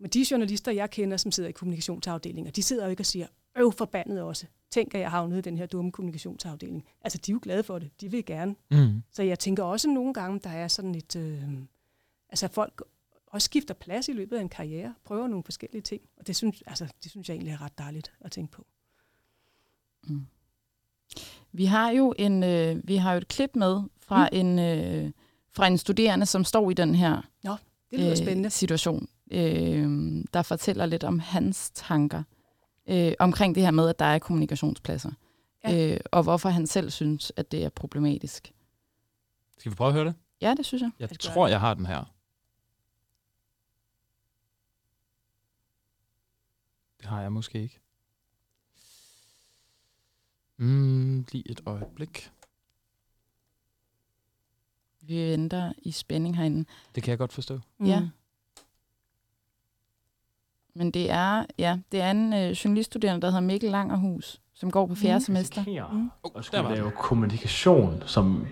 [0.00, 3.26] men de journalister, jeg kender, som sidder i kommunikationsafdelinger, de sidder jo ikke og siger,
[3.56, 4.46] øv forbandet også.
[4.70, 6.84] Tænk, at jeg havnet i den her dumme kommunikationsafdeling.
[7.02, 8.00] Altså, de er jo glade for det.
[8.00, 8.54] De vil gerne.
[8.70, 9.02] Mm.
[9.10, 11.16] Så jeg tænker også nogle gange, der er sådan et...
[11.16, 11.42] Øh,
[12.28, 12.82] altså, folk
[13.26, 16.02] også skifter plads i løbet af en karriere, prøver nogle forskellige ting.
[16.16, 18.66] Og det synes, altså, det synes jeg egentlig er ret dejligt at tænke på.
[20.06, 20.26] Mm.
[21.52, 24.38] Vi har jo en øh, vi har jo et klip med fra mm.
[24.38, 25.10] en øh,
[25.52, 27.56] fra en studerende, som står i den her Nå,
[27.90, 28.50] det lyder øh, spændende.
[28.50, 32.22] situation, øh, der fortæller lidt om hans tanker
[32.88, 35.10] øh, omkring det her med, at der er kommunikationspladser,
[35.64, 35.92] ja.
[35.94, 38.52] øh, og hvorfor han selv synes, at det er problematisk.
[39.58, 40.14] Skal vi prøve at høre det?
[40.40, 40.90] Ja, det synes jeg.
[40.98, 42.04] Jeg tror, jeg har den her.
[46.98, 47.80] Det har jeg måske ikke.
[50.56, 52.30] Mm, lige et øjeblik.
[55.02, 56.64] Vi venter i spænding herinde.
[56.94, 57.58] Det kan jeg godt forstå.
[57.78, 57.86] Mm.
[57.86, 58.02] Ja.
[60.74, 64.86] Men det er, ja, det er en øh, journaliststuderende, der hedder Mikkel Langerhus, som går
[64.86, 65.20] på fjerde mm.
[65.20, 65.88] semester.
[65.92, 66.10] Mm.
[66.22, 68.46] Og skal lave kommunikation, som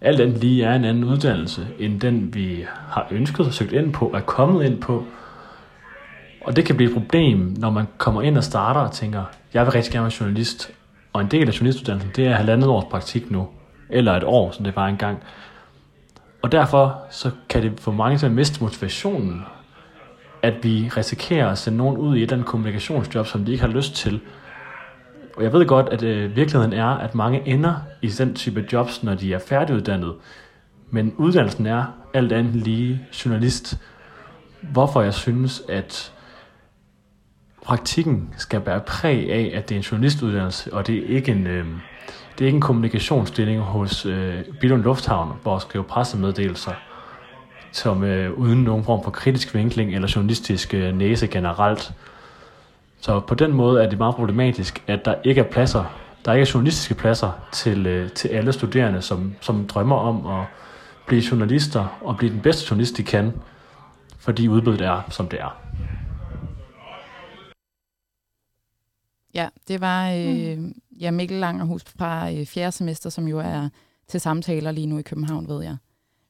[0.00, 3.92] alt andet lige er en anden uddannelse, end den vi har ønsket og søgt ind
[3.92, 5.04] på, er kommet ind på.
[6.44, 9.64] Og det kan blive et problem, når man kommer ind og starter og tænker, jeg
[9.64, 10.70] vil rigtig gerne være journalist,
[11.12, 13.48] og en del af journalistuddannelsen, det er halvandet års praktik nu,
[13.90, 15.18] eller et år, som det var engang.
[16.46, 19.42] Og derfor så kan det få mange til at miste motivationen,
[20.42, 23.64] at vi risikerer at sende nogen ud i et eller andet kommunikationsjob, som de ikke
[23.64, 24.20] har lyst til.
[25.36, 29.02] Og jeg ved godt, at øh, virkeligheden er, at mange ender i den type jobs,
[29.02, 30.14] når de er færdiguddannet.
[30.90, 33.78] Men uddannelsen er alt andet lige journalist.
[34.60, 36.12] Hvorfor jeg synes, at
[37.66, 41.46] praktikken skal bære præg af, at det er en journalistuddannelse, og det er ikke en,
[41.46, 41.64] øh,
[42.38, 46.72] det er ikke en kommunikationsstilling hos øh, Billund Lufthavn, hvor at skrive pressemeddelelser,
[47.72, 51.92] som øh, uden nogen form for kritisk vinkling eller journalistisk øh, næse generelt.
[53.00, 55.84] Så på den måde er det meget problematisk, at der ikke er pladser,
[56.24, 60.44] der ikke er journalistiske pladser til, øh, til alle studerende, som, som drømmer om at
[61.06, 63.32] blive journalister og blive den bedste journalist, de kan,
[64.18, 65.65] fordi udbuddet er, som det er.
[69.36, 70.74] Ja, det var øh, mm.
[71.00, 73.68] ja, Mikkel Langerhus fra øh, fjerde semester, som jo er
[74.08, 75.76] til samtaler lige nu i København, ved jeg.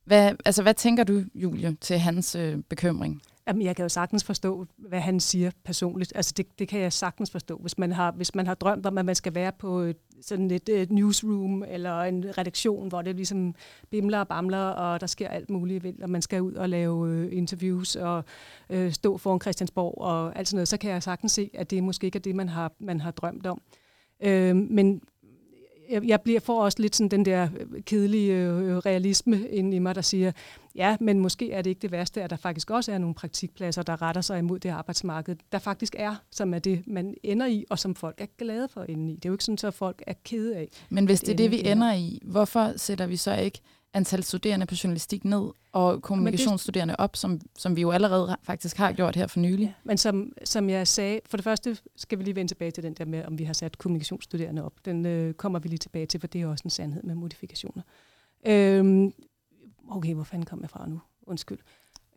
[0.05, 3.23] Hvad, altså, hvad tænker du, Julie, til hans øh, bekymring?
[3.49, 6.13] Jamen, jeg kan jo sagtens forstå, hvad han siger personligt.
[6.15, 7.57] Altså, det, det kan jeg sagtens forstå.
[7.57, 10.51] Hvis man, har, hvis man har drømt om, at man skal være på et, sådan
[10.51, 13.55] et, et newsroom eller en redaktion, hvor det ligesom
[13.91, 17.11] bimler og bamler, og der sker alt muligt vildt, og man skal ud og lave
[17.11, 18.25] øh, interviews og
[18.71, 21.85] øh, stå foran Christiansborg og alt sådan noget, så kan jeg sagtens se, at det
[21.85, 23.63] måske ikke er det, man har, man har drømt om.
[24.23, 25.01] Øh, men
[25.90, 27.49] jeg, jeg bliver for også lidt sådan den der
[27.85, 30.33] kedelige øh, realisme ind i mig, der siger,
[30.75, 33.83] ja, men måske er det ikke det værste, at der faktisk også er nogle praktikpladser,
[33.83, 37.64] der retter sig imod det arbejdsmarked, der faktisk er, som er det, man ender i,
[37.70, 39.16] og som folk er glade for inde i.
[39.16, 40.68] Det er jo ikke sådan, at folk er kede af.
[40.90, 43.61] Men hvis det er det, vi ender i, hvorfor sætter vi så ikke
[43.94, 48.92] antal studerende på journalistik ned, og kommunikationsstuderende op, som, som vi jo allerede faktisk har
[48.92, 49.66] gjort her for nylig.
[49.66, 52.83] Ja, men som, som jeg sagde, for det første skal vi lige vende tilbage til
[52.83, 54.72] den der med, om vi har sat kommunikationsstuderende op.
[54.85, 57.83] Den øh, kommer vi lige tilbage til, for det er også en sandhed med modifikationer.
[58.46, 59.12] Øhm,
[59.90, 61.01] okay, hvor fanden kom jeg fra nu?
[61.22, 61.59] Undskyld.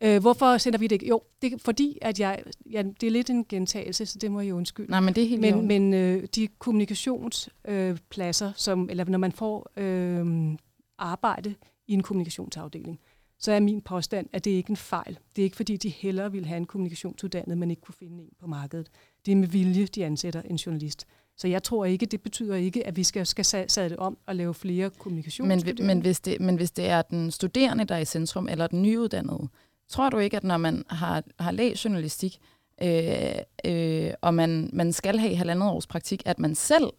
[0.00, 1.08] Øh, hvorfor sender vi det ikke?
[1.08, 4.40] Jo, det er fordi, at jeg, ja, det er lidt en gentagelse, så det må
[4.40, 4.90] jeg undskylde.
[4.90, 9.32] Nej, men det er helt Men, men øh, de kommunikationspladser, øh, som, eller når man
[9.32, 10.56] får øh,
[11.00, 11.54] arbejde
[11.86, 13.00] i en kommunikationsafdeling,
[13.38, 15.18] så er min påstand, at det ikke er en fejl.
[15.36, 18.28] Det er ikke fordi, de hellere vil have en kommunikationsuddannet, men ikke kunne finde en
[18.40, 18.90] på markedet.
[19.26, 21.06] Det er med vilje, de ansætter en journalist.
[21.36, 24.36] Så jeg tror ikke, det betyder ikke, at vi skal, skal sætte det om og
[24.36, 25.82] lave flere kommunikationsstuderende.
[25.82, 28.66] Men, men, hvis det, men hvis det er den studerende, der er i centrum, eller
[28.66, 29.48] den nyuddannede,
[29.88, 32.38] tror du ikke, at når man har, har læst journalistik,
[32.82, 33.34] øh,
[33.64, 36.90] øh, og man, man skal have halvandet års praktik, at man selv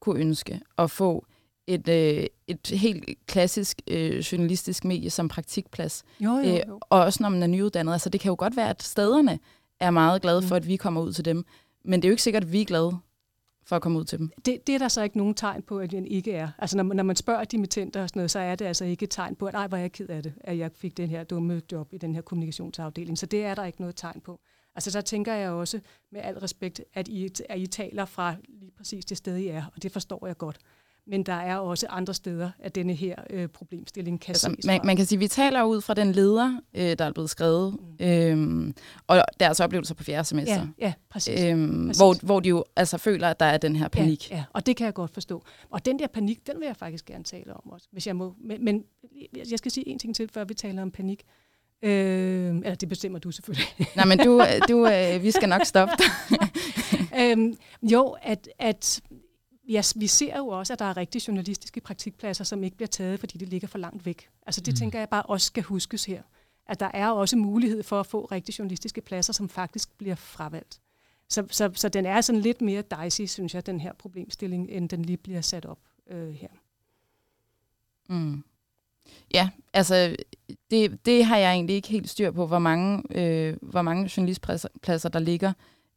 [0.00, 1.26] kunne ønske at få
[1.66, 6.04] et, øh, et helt klassisk øh, journalistisk medie som praktikplads.
[6.20, 6.54] Jo, jo, jo.
[6.54, 7.92] Øh, og også når man er nyuddannet.
[7.92, 9.38] Altså, det kan jo godt være, at stederne
[9.80, 10.56] er meget glade for, mm.
[10.56, 11.44] at vi kommer ud til dem.
[11.84, 12.92] Men det er jo ikke sikkert, at vi er glade
[13.66, 14.30] for at komme ud til dem.
[14.44, 16.48] Det, det er der så ikke nogen tegn på, at den ikke er.
[16.58, 19.10] Altså når, når man spørger dimittenter og sådan noget, så er det altså ikke et
[19.10, 21.24] tegn på, at ej, hvor er jeg ked af det, at jeg fik den her
[21.24, 23.18] dumme job i den her kommunikationsafdeling.
[23.18, 24.40] Så det er der ikke noget tegn på.
[24.74, 25.80] Altså der tænker jeg også,
[26.12, 29.64] med al respekt, at I, at I taler fra lige præcis det sted, I er,
[29.74, 30.58] og det forstår jeg godt
[31.06, 34.80] men der er også andre steder, at denne her øh, problemstilling kan altså, ses man,
[34.84, 37.76] man kan sige, at vi taler ud fra den leder, øh, der er blevet skrevet,
[38.00, 38.06] mm.
[38.06, 38.74] øhm,
[39.06, 40.54] og deres oplevelser på fjerde semester.
[40.54, 41.40] Ja, ja præcis.
[41.40, 42.00] Øhm, præcis.
[42.00, 44.30] Hvor, hvor de jo altså føler, at der er den her panik.
[44.30, 45.42] Ja, ja, og det kan jeg godt forstå.
[45.70, 48.34] Og den der panik, den vil jeg faktisk gerne tale om også, hvis jeg må.
[48.44, 48.84] Men, men
[49.50, 51.22] jeg skal sige en ting til, før vi taler om panik.
[51.82, 53.66] Øh, eller det bestemmer du selvfølgelig.
[53.96, 55.94] Nej, men du, du, øh, vi skal nok stoppe
[57.20, 59.00] øhm, jo, at, at
[59.68, 63.20] ja, vi ser jo også, at der er rigtig journalistiske praktikpladser, som ikke bliver taget,
[63.20, 64.28] fordi det ligger for langt væk.
[64.46, 64.76] Altså det mm.
[64.76, 66.22] tænker jeg bare også skal huskes her.
[66.66, 70.80] At der er også mulighed for at få rigtig journalistiske pladser, som faktisk bliver fravalgt.
[71.28, 74.88] Så, så, så den er sådan lidt mere dicey, synes jeg, den her problemstilling, end
[74.88, 75.78] den lige bliver sat op
[76.10, 76.48] øh, her.
[78.08, 78.44] Mm.
[79.34, 80.16] Ja, altså
[80.70, 85.08] det, det har jeg egentlig ikke helt styr på, hvor mange, øh, hvor mange journalistpladser
[85.08, 85.52] der ligger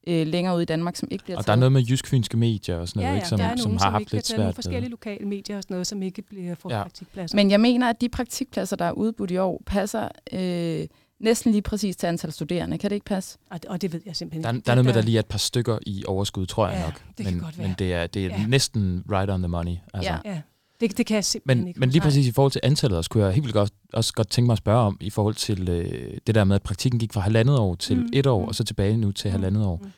[0.07, 1.47] øh, længere ude i Danmark, som ikke bliver Og taget.
[1.47, 3.55] der er noget med jysk-fynske medier og sådan noget, ja, ja, ikke, som, der er
[3.55, 4.39] som nogen, har som haft ikke lidt svært.
[4.39, 6.81] Nogle forskellige lokale medier og sådan noget, som ikke bliver for ja.
[6.81, 7.35] praktikpladser.
[7.35, 10.87] Men jeg mener, at de praktikpladser, der er udbudt i år, passer øh,
[11.19, 12.77] næsten lige præcis til antal studerende.
[12.77, 13.37] Kan det ikke passe?
[13.51, 14.65] Og, og det ved jeg simpelthen der, ikke.
[14.65, 16.77] Der er noget med, at der lige er et par stykker i overskud, tror jeg
[16.77, 17.01] ja, nok.
[17.17, 17.67] det men, kan godt være.
[17.67, 18.45] men det er, det er ja.
[18.47, 19.75] næsten right on the money.
[19.93, 20.11] Altså.
[20.25, 20.31] Ja.
[20.31, 20.41] ja.
[20.79, 21.79] Det, det kan jeg simpelthen men, ikke.
[21.79, 24.29] Men lige præcis i forhold til antallet, også kunne jeg helt vildt godt, også godt
[24.29, 27.13] tænke mig at spørge om, i forhold til øh, det der med, at praktikken gik
[27.13, 28.09] fra halvandet år til mm.
[28.13, 28.47] et år, mm.
[28.47, 29.31] og så tilbage nu til mm.
[29.31, 29.79] halvandet år.
[29.83, 29.91] Mm.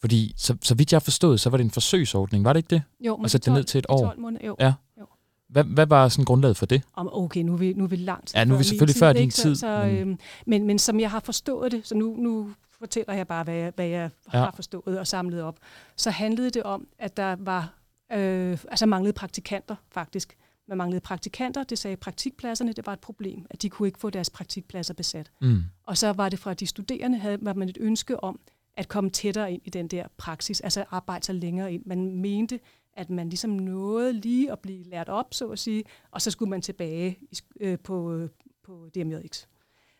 [0.00, 2.82] Fordi, så, så vidt jeg forstået, så var det en forsøgsordning, var det ikke det?
[3.00, 4.04] Jo, og så det ned til et år.
[4.04, 4.56] 12 måneder, jo.
[4.60, 4.72] Ja.
[5.00, 5.06] jo.
[5.48, 6.82] Hvad, hvad var sådan grundlaget for det?
[6.94, 9.12] Om, okay, nu er vi, nu er vi langt Ja, nu er vi selvfølgelig før
[9.12, 9.54] din tid.
[9.54, 9.96] Så, så, men...
[9.96, 13.54] Øhm, men, men som jeg har forstået det, så nu, nu fortæller jeg bare, hvad
[13.54, 14.38] jeg, hvad jeg ja.
[14.38, 15.56] har forstået og samlet op,
[15.96, 17.74] så handlede det om, at der var
[18.12, 20.36] øh, altså manglede praktikanter faktisk.
[20.68, 24.10] Man manglede praktikanter, det sagde praktikpladserne, det var et problem, at de kunne ikke få
[24.10, 25.30] deres praktikpladser besat.
[25.40, 25.62] Mm.
[25.82, 28.40] Og så var det fra de studerende, havde var man et ønske om
[28.76, 31.82] at komme tættere ind i den der praksis, altså arbejde sig længere ind.
[31.86, 32.60] Man mente,
[32.92, 36.50] at man ligesom nåede lige at blive lært op, så at sige, og så skulle
[36.50, 37.18] man tilbage
[37.60, 38.28] øh, på,
[38.62, 39.46] på DMJX.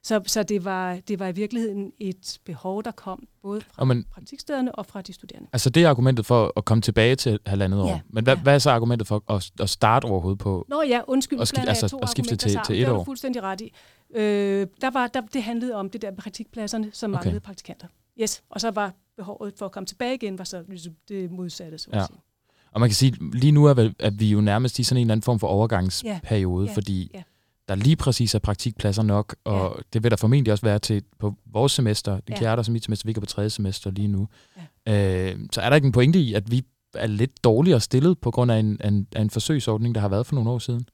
[0.06, 3.86] Så, så det, var, det var i virkeligheden et behov, der kom både fra og
[3.88, 5.48] man, praktikstederne og fra de studerende.
[5.52, 7.86] Altså det er argumentet for at komme tilbage til halvandet år.
[7.88, 8.42] Ja, Men hvad, ja.
[8.42, 10.66] hvad er så argumentet for at, at starte overhovedet på?
[10.68, 12.96] Nå ja, undskyld, at skifte, altså, at skifte til, til et det år?
[12.96, 13.72] Det fuldstændig ret i.
[14.16, 17.24] Øh, der var, der, det handlede om det der praktikpladserne, som Okay.
[17.24, 17.86] manglede praktikanter.
[18.20, 21.78] Yes, og så var behovet for at komme tilbage igen, var så ligesom det modsatte.
[21.78, 22.06] Så at Ja.
[22.06, 22.18] sige.
[22.72, 25.00] Og man kan sige, lige nu er vel, at vi jo nærmest i sådan en
[25.06, 27.22] eller anden form for overgangsperiode, Ja, ja, fordi ja.
[27.68, 31.34] Der lige præcis er praktikpladser nok, og det vil der formentlig også være til på
[31.46, 32.38] vores semester, det Ja.
[32.38, 34.28] Kjærter som mit semester, vi går på tredje semester lige nu.
[34.86, 35.30] Ja.
[35.32, 38.30] Øh, så er der ikke en pointe i, at vi er lidt dårligere stillet på
[38.30, 40.86] grund af en, en, af en forsøgsordning, der har været for nogle år siden?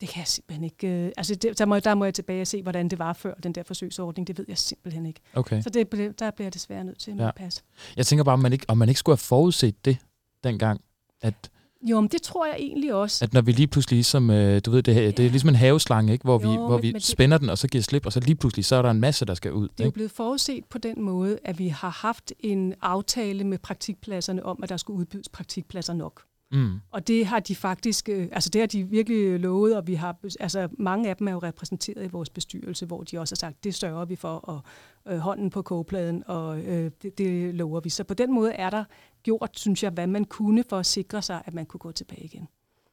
[0.00, 0.88] Det kan jeg simpelthen ikke.
[0.88, 3.34] Øh, altså det, der, må, der må jeg tilbage og se, hvordan det var før
[3.34, 4.26] den der forsøgsordning.
[4.28, 5.20] Det ved jeg simpelthen ikke.
[5.34, 5.62] Okay.
[5.62, 7.24] Så det, der bliver jeg desværre nødt til at Ja.
[7.24, 7.30] ja.
[7.30, 7.62] passe.
[7.96, 9.98] Jeg tænker bare, om man ikke, om man ikke skulle have forudset det
[10.44, 10.80] dengang,
[11.22, 11.50] at
[11.90, 13.24] Jo, men det tror jeg egentlig også.
[13.24, 15.54] At når vi lige pludselig ligesom, øh, du ved, det, her, det er ligesom en
[15.54, 16.22] haveslange, ikke?
[16.22, 18.34] hvor Jo, vi, hvor vi det- spænder den, og så giver slip, og så lige
[18.36, 19.68] pludselig, så er der en masse, der skal ud.
[19.68, 19.94] Det er Ikke?
[19.94, 24.68] blevet forudset på den måde, at vi har haft en aftale med praktikpladserne om, at
[24.68, 26.22] der skulle udbydes praktikpladser nok.
[26.50, 26.80] Mm.
[26.90, 30.16] Og det har de faktisk, øh, altså det har de virkelig lovet, og vi har,
[30.40, 33.64] altså mange af dem er jo repræsenteret i vores bestyrelse, hvor de også har sagt,
[33.64, 34.62] det sørger vi for, og
[35.08, 37.88] øh, hånden på kogepladen, og øh, det, det lover vi.
[37.88, 38.84] Så på den måde er der
[39.22, 42.24] gjort, synes jeg, hvad man kunne for at sikre sig, at man kunne gå tilbage
[42.24, 42.48] igen.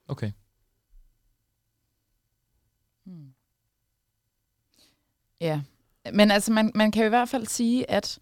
[0.08, 0.32] Okay.
[3.04, 3.34] Hmm.
[5.42, 5.62] Ja,
[6.14, 8.20] men altså man, man kan jo i hvert fald sige, at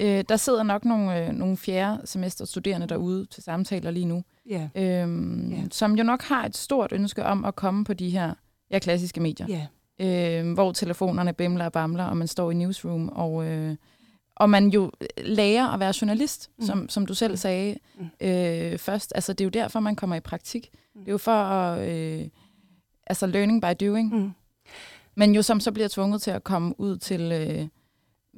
[0.00, 4.24] øh, der sidder nok nogle, øh, nogle fjerde semester studerende derude til samtaler lige nu,
[4.50, 4.68] Ja.
[4.74, 5.62] øhm, Ja.
[5.70, 8.34] som jo nok har et stort ønske om at komme på de her
[8.70, 9.66] ja, klassiske medier, Ja.
[10.40, 13.76] øh, hvor telefonerne bimler og bamler, og man står i newsroom, og, øh,
[14.36, 14.90] og man jo
[15.24, 16.66] lærer at være journalist, Mm.
[16.66, 18.26] som, som du selv sagde Mm.
[18.26, 19.12] øh, først.
[19.14, 20.70] Altså det er jo derfor, man kommer i praktik.
[20.94, 22.28] Det er jo for at, øh,
[23.06, 24.14] altså learning by doing.
[24.16, 24.30] Mm.
[25.14, 27.68] Men jo som så bliver tvunget til at komme ud til, øh,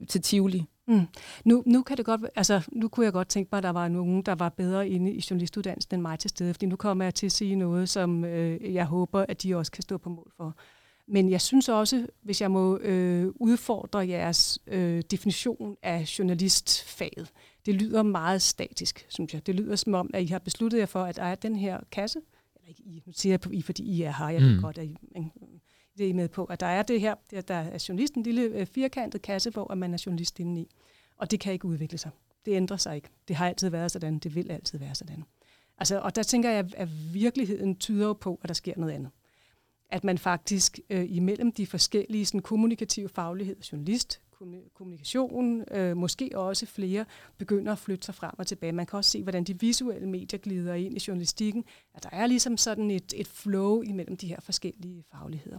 [0.08, 0.64] til Tivoli.
[0.88, 1.06] Mm.
[1.44, 3.88] Nu, nu kan det godt, altså nu kunne jeg godt tænke mig, at der var
[3.88, 7.14] nogen, der var bedre inde i journalistuddannelsen end mig til stede, fordi nu kommer jeg
[7.14, 10.32] til at sige noget, som øh, jeg håber, at de også kan stå på mål
[10.36, 10.56] for.
[11.08, 17.30] Men jeg synes også, hvis jeg må øh, udfordre jeres øh, definition af journalistfaget,
[17.66, 19.46] det lyder meget statisk, synes jeg.
[19.46, 21.80] Det lyder som om, at I har besluttet jer for, at der er den her
[21.92, 22.18] kasse,
[22.56, 24.62] eller ikke I, nu siger jeg på I, fordi I er her, jeg ved Mm.
[24.62, 24.96] godt, at I,
[25.98, 28.42] det er med på, at der er det her, der- der er journalisten, en lille
[28.42, 30.68] øh, firkantet kasse, hvor man er journalist inde i.
[31.16, 32.10] Og det kan ikke udvikle sig.
[32.46, 33.08] Det ændrer sig ikke.
[33.28, 34.18] Det har altid været sådan.
[34.18, 35.24] Det vil altid være sådan.
[35.78, 39.10] Altså, og der tænker jeg, at virkeligheden tyder på, at der sker noget andet.
[39.90, 44.20] At man faktisk øh, imellem de forskellige sådan, kommunikative fagligheder, journalist,
[44.74, 47.04] kommunikation, øh, måske også flere,
[47.38, 48.72] begynder at flytte sig frem og tilbage.
[48.72, 51.64] Man kan også se, hvordan de visuelle medier glider ind i journalistikken.
[51.94, 55.58] At der er ligesom sådan et, et flow imellem de her forskellige fagligheder.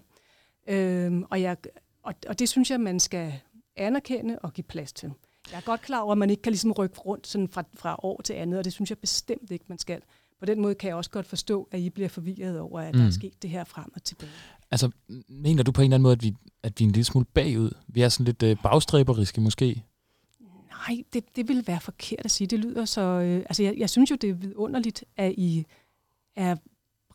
[0.67, 1.57] Øhm, og, jeg,
[2.03, 3.33] og, og det synes jeg, man skal
[3.75, 5.11] anerkende og give plads til.
[5.51, 7.95] Jeg er godt klar over, at man ikke kan ligesom rykke rundt sådan fra, fra
[8.03, 10.01] år til andet, og det synes jeg bestemt ikke, man skal.
[10.39, 12.97] På den måde kan jeg også godt forstå, at I bliver forvirret over, at mm.
[12.97, 13.11] der er Mm.
[13.11, 14.31] sket det her frem og tilbage.
[14.71, 14.91] Altså,
[15.29, 17.25] mener du på en eller anden måde, at vi, at vi er en lille smule
[17.25, 17.71] bagud?
[17.87, 19.83] Vi er sådan lidt øh, bagstræberiske måske?
[20.89, 22.47] Nej, det, det vil være forkert at sige.
[22.47, 23.01] Det lyder så...
[23.01, 25.65] Øh, altså, jeg, jeg synes jo, det er vidunderligt, at I
[26.35, 26.55] er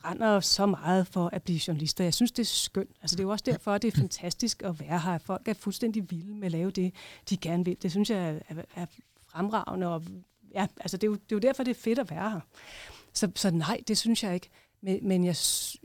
[0.03, 2.05] brænder så meget for at blive journalister.
[2.05, 2.91] Jeg synes, det er skønt.
[3.03, 5.19] Altså, det er jo også derfor, at det er fantastisk at være her.
[5.19, 6.95] Folk er fuldstændig vilde med at lave det,
[7.31, 7.77] de gerne vil.
[7.83, 8.87] Det synes jeg er, er,
[9.29, 9.89] fremragende.
[9.89, 10.03] Og,
[10.55, 12.41] ja, altså, det, er jo, det er jo derfor, det er fedt at være her.
[13.13, 14.51] Så, så nej, det synes jeg ikke.
[14.81, 15.37] Men, men jeg,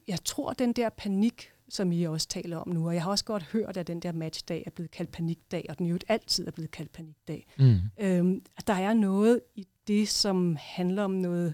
[0.08, 3.26] jeg tror, den der panik, som I også taler om nu, og jeg har også
[3.26, 6.52] godt hørt, at den der matchdag er blevet kaldt panikdag, og den jo altid er
[6.52, 7.48] blevet kaldt panikdag.
[7.60, 7.80] Mm.
[7.98, 11.54] Øhm, der er noget i det, som handler om noget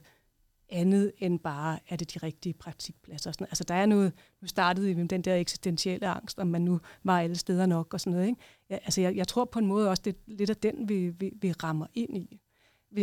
[0.72, 3.32] andet end bare, er det de rigtige praktikpladser.
[3.32, 3.48] Sådan.
[3.50, 6.80] Altså der er noget, nu startede vi med den der eksistentielle angst, om man nu
[7.04, 8.28] var alle steder nok og sådan noget.
[8.28, 8.42] Ikke?
[8.70, 11.10] Ja, altså jeg, jeg tror på en måde også, det er lidt af den, vi,
[11.10, 12.40] vi, vi rammer ind i.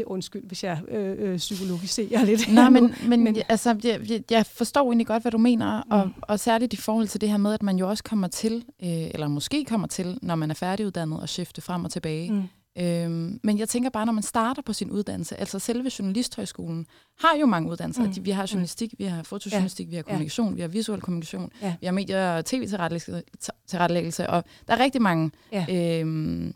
[0.07, 2.53] Undskyld, hvis jeg øh, øh, psykologiserer lidt.
[2.53, 5.91] Nej, men, men, men altså, jeg, jeg forstår egentlig godt, hvad du mener, mm.
[5.91, 8.65] og, og særligt i forhold til det her med, at man jo også kommer til,
[8.83, 12.33] øh, eller måske kommer til, når man er færdiguddannet, at skifte frem og tilbage.
[12.33, 12.43] Mm.
[12.81, 16.87] Øhm, men jeg tænker bare, når man starter på sin uddannelse, altså selve Journalisthøjskolen
[17.21, 18.03] har jo mange uddannelser.
[18.03, 18.25] Mm.
[18.25, 18.47] Vi har mm.
[18.47, 19.91] journalistik, vi har fotojournalistik, ja.
[19.91, 20.55] vi har kommunikation, ja.
[20.55, 21.75] vi har visuel kommunikation, ja.
[21.81, 26.01] vi har medier og tv-tilrettelæggelse, og der er rigtig mange ja.
[26.01, 26.55] øhm,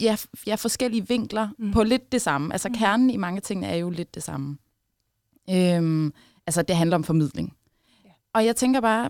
[0.00, 1.72] ja, ja, forskellige vinkler mm.
[1.72, 2.52] på lidt det samme.
[2.52, 2.74] Altså mm.
[2.74, 4.58] kernen i mange ting er jo lidt det samme.
[5.50, 6.12] Øhm,
[6.46, 7.56] altså det handler om formidling.
[8.04, 8.10] Ja.
[8.34, 9.08] Og jeg tænker bare,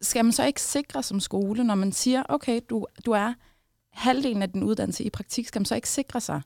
[0.00, 3.34] skal man så ikke sikre som skole, når man siger, okay, du, du er
[3.98, 6.42] halvdelen af din uddannelse i praktik, skal man så ikke sikre sig,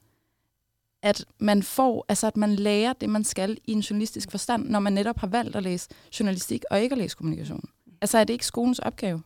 [1.03, 4.81] at man får, altså at man lærer det, man skal i en journalistisk forstand, når
[4.81, 5.89] man netop har valgt at læse
[6.21, 7.69] journalistik og ikke at læse kommunikation.
[8.01, 9.23] Altså er det ikke skolens opgave?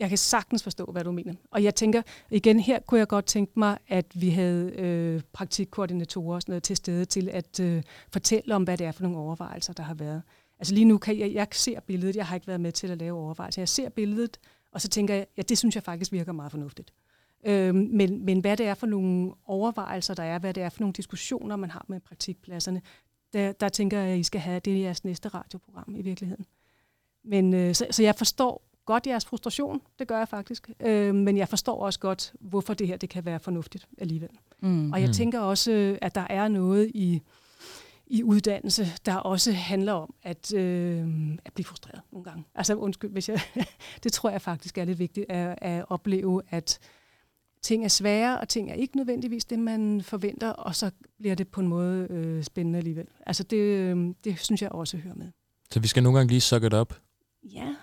[0.00, 1.34] Jeg kan sagtens forstå, hvad du mener.
[1.50, 6.34] Og jeg tænker, igen her kunne jeg godt tænke mig, at vi havde øh, praktikkoordinatorer
[6.34, 7.82] og sådan noget til stede til at øh,
[8.12, 10.22] fortælle om, hvad det er for nogle overvejelser, der har været.
[10.58, 12.98] Altså lige nu kan jeg, jeg ser billedet, jeg har ikke været med til at
[12.98, 13.62] lave overvejelser.
[13.62, 14.38] Jeg ser billedet,
[14.72, 16.92] og så tænker jeg, ja, det synes jeg faktisk virker meget fornuftigt.
[17.46, 20.80] Øh, men, men hvad det er for nogle overvejelser, der er, hvad det er for
[20.80, 22.82] nogle diskussioner, man har med praktikpladserne,
[23.32, 26.46] der, der tænker jeg, at I skal have, det er jeres næste radioprogram i virkeligheden.
[27.24, 31.36] Men, øh, så, så jeg forstår godt jeres frustration, det gør jeg faktisk, øh, men
[31.36, 34.30] jeg forstår også godt, hvorfor det her det kan være fornuftigt alligevel.
[34.60, 34.92] Mm.
[34.92, 35.12] Og jeg mm.
[35.12, 37.22] tænker også, at der er noget i,
[38.06, 41.08] i uddannelse, der også handler om at, øh,
[41.44, 42.44] at blive frustreret nogle gange.
[42.54, 43.40] Altså undskyld, hvis jeg,
[44.04, 46.78] det tror jeg faktisk er lidt vigtigt at, at opleve, at
[47.62, 51.48] ting er svære, og ting er ikke nødvendigvis det, man forventer, og så bliver det
[51.48, 53.06] på en måde øh, spændende alligevel.
[53.26, 55.26] Altså det, øh, det synes jeg også hører med.
[55.70, 56.94] Så vi skal nogle gange lige suck it up?
[57.42, 57.74] Ja,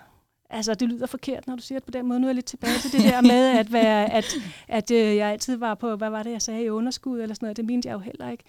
[0.50, 2.20] altså det lyder forkert, når du siger det på den måde.
[2.20, 4.26] Nu er jeg lidt tilbage til det der med, at, være, at,
[4.68, 7.46] at øh, jeg altid var på, hvad var det, jeg sagde, i underskud eller sådan
[7.46, 7.58] noget.
[7.58, 8.44] Det mente jeg jo heller ikke.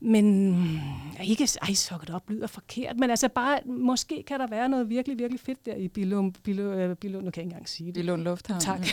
[0.00, 0.80] Men
[1.24, 5.18] ikke, ej, sukket op lyder forkert, men altså bare, måske kan der være noget virkelig,
[5.18, 7.94] virkelig fedt der i Bilund, Bilund, Bilund nu kan jeg ikke engang sige det.
[7.94, 8.60] Bilund Lufthavn.
[8.60, 8.80] Tak.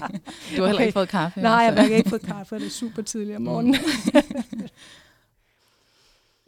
[0.56, 0.80] du har heller okay.
[0.80, 1.40] ikke fået kaffe.
[1.40, 3.76] Nej, jeg har ikke fået kaffe, det er super tidligt om morgenen.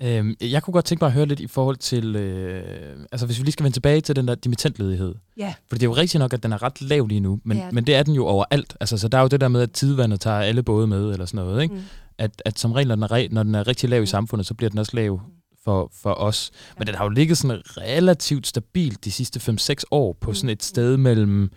[0.04, 3.38] Øhm, jeg kunne godt tænke mig at høre lidt i forhold til, øh, altså hvis
[3.38, 5.14] vi lige skal vende tilbage til den der dimittentledighed.
[5.36, 5.54] Ja.
[5.68, 7.70] For det er jo rigtigt nok, at den er ret lav lige nu, men, ja.
[7.72, 8.76] men det er den jo overalt.
[8.80, 11.26] Altså, så der er jo det der med, at tidvandet tager alle både med, eller
[11.26, 11.74] sådan noget, ikke?
[11.74, 11.82] Mm
[12.18, 14.54] at, at som regel, når den, er, når den er rigtig lav i samfundet, så
[14.54, 15.20] bliver den også lav
[15.64, 16.50] for, for os.
[16.78, 20.62] Men den har jo ligget sådan relativt stabilt de sidste 5-6 år på sådan et
[20.62, 21.50] sted mellem,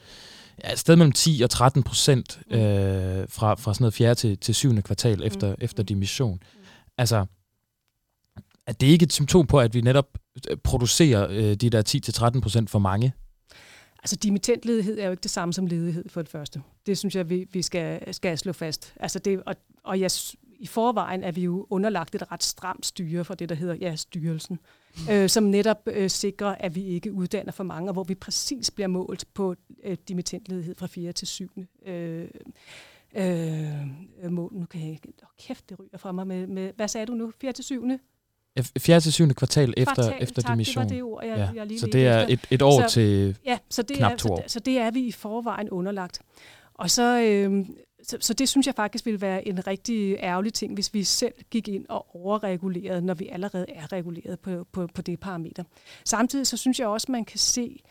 [0.64, 2.60] ja, et sted mellem 10 og 13 procent øh,
[3.30, 4.16] fra, fra sådan noget 4.
[4.16, 4.82] til, til 7.
[4.82, 5.56] kvartal efter, mm.
[5.62, 6.40] efter dimission.
[6.98, 7.26] Altså,
[8.68, 10.18] er det ikke et symptom på, at vi netop
[10.50, 13.14] øh, producerer øh, de der 10-13 procent for mange?
[14.04, 16.62] Altså, dimittentledighed er jo ikke det samme som ledighed for det første.
[16.86, 18.94] Det synes jeg, vi, vi skal, skal slå fast.
[19.00, 20.12] Altså det, og, og jeg
[20.60, 23.96] i forvejen er vi jo underlagt et ret stramt styre for det, der hedder ja,
[23.96, 24.66] styrelsen, mm.
[25.12, 28.72] Øh, som netop øh, sikrer, at vi ikke uddanner for mange, og hvor vi præcis
[28.72, 31.12] bliver målt på øh, dimittentledighed fra 4.
[31.12, 31.52] til 7.
[31.86, 32.28] Øh,
[33.16, 34.54] øh, mål.
[34.54, 35.14] Nu kan jeg ikke...
[35.24, 36.48] Oh, kæft, det ryger fra mig med...
[36.48, 37.32] med hvad sagde du nu?
[37.42, 37.52] 4.
[37.52, 37.90] til 7.
[38.78, 39.00] 4.
[39.00, 39.34] til 7.
[39.34, 40.90] kvartal efter, kvartal, efter tak, dimission.
[40.90, 41.60] det var det ord, jeg, ja.
[41.60, 44.16] jeg lige Så det er et, et år så, til ja, så det knap er,
[44.16, 44.44] to år.
[44.48, 46.22] Så, så det er vi i forvejen underlagt.
[46.74, 47.66] Og så, øh,
[48.08, 51.34] så, så det synes jeg faktisk ville være en rigtig ærgerlig ting, hvis vi selv
[51.50, 55.64] gik ind og overregulerede, når vi allerede er reguleret på, på, på det parameter.
[56.06, 57.84] Samtidig så synes jeg også, man kan se,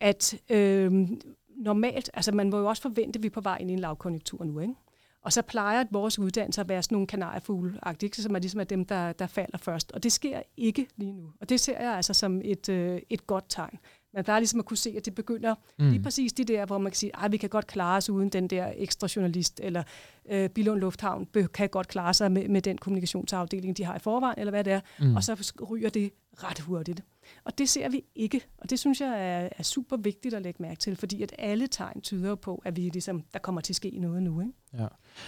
[0.00, 1.08] at øh,
[1.56, 3.78] normalt, altså man må jo også forvente, at vi er på vej ind i en
[3.78, 4.74] lavkonjunktur nu, ikke?
[5.22, 7.80] Og så plejer vores uddannelser at være sådan nogle kanariefugle
[8.12, 9.92] som er ligesom er dem, der, der falder først.
[9.92, 11.32] Og det sker ikke lige nu.
[11.40, 13.78] Og det ser jeg altså som et, øh, et godt tegn.
[14.14, 15.90] Man plejer ligesom at kunne se, at det begynder mm.
[15.90, 18.28] lige præcis de der, hvor man kan sige, at vi kan godt klare os uden
[18.28, 19.82] den der ekstra journalist, eller
[20.30, 24.38] øh, Billund Lufthavn kan godt klare sig med, med den kommunikationsafdeling, de har i forvejen,
[24.38, 25.16] eller hvad det er, mm.
[25.16, 26.12] og så ryger det
[26.44, 27.02] ret hurtigt.
[27.44, 30.62] Og det ser vi ikke, og det synes jeg er, er super vigtigt at lægge
[30.62, 33.76] mærke til, fordi at alle tegn tyder på, at vi ligesom, der kommer til at
[33.76, 34.40] ske noget nu.
[34.40, 34.52] Ikke?
[34.78, 34.86] Ja.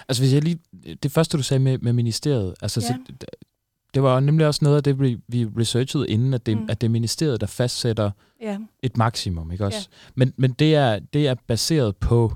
[0.08, 0.58] Altså hvis jeg lige,
[1.02, 2.86] det første du sagde med, med ministeriet, altså ja.
[2.86, 3.26] så,
[3.94, 6.66] det var nemlig også noget af det, vi, vi researchede inden, at det, mm.
[6.68, 8.58] at det er ministeriet, der fastsætter ja.
[8.82, 9.88] et maksimum, ikke også?
[9.92, 10.12] Ja.
[10.14, 12.32] Men, men det, er, det er baseret på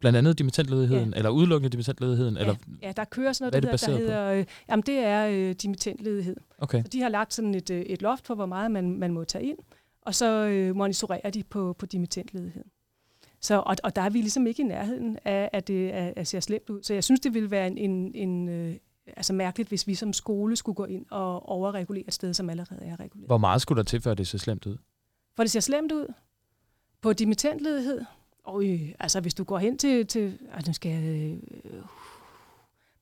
[0.00, 1.16] blandt andet dimittentledigheden, ja.
[1.16, 2.34] eller udelukkende dimittentledigheden?
[2.34, 2.40] Ja.
[2.40, 5.54] Eller, ja, der kører sådan noget, der, det der hedder, øh, jamen det er øh,
[5.54, 6.36] dimittentledighed.
[6.58, 6.82] Okay.
[6.82, 9.24] Så de har lagt sådan et, øh, et loft for, hvor meget man, man må
[9.24, 9.58] tage ind,
[10.02, 12.64] og så øh, monitorerer de på, på dimittentledighed.
[13.40, 16.26] Så, og, og der er vi ligesom ikke i nærheden af, at det er, at
[16.26, 16.82] ser slemt ud.
[16.82, 18.74] Så jeg synes, det ville være en, en, en, øh,
[19.16, 22.84] altså mærkeligt, hvis vi som skole skulle gå ind og overregulere et sted, som allerede
[22.84, 23.28] er reguleret.
[23.28, 24.76] Hvor meget skulle der til, før det ser slemt ud?
[25.36, 26.12] For det ser slemt ud?
[27.00, 28.04] På dimittentledighed?
[28.44, 30.06] Og øh, altså, hvis du går hen til...
[30.06, 31.38] til altså, skal, øh,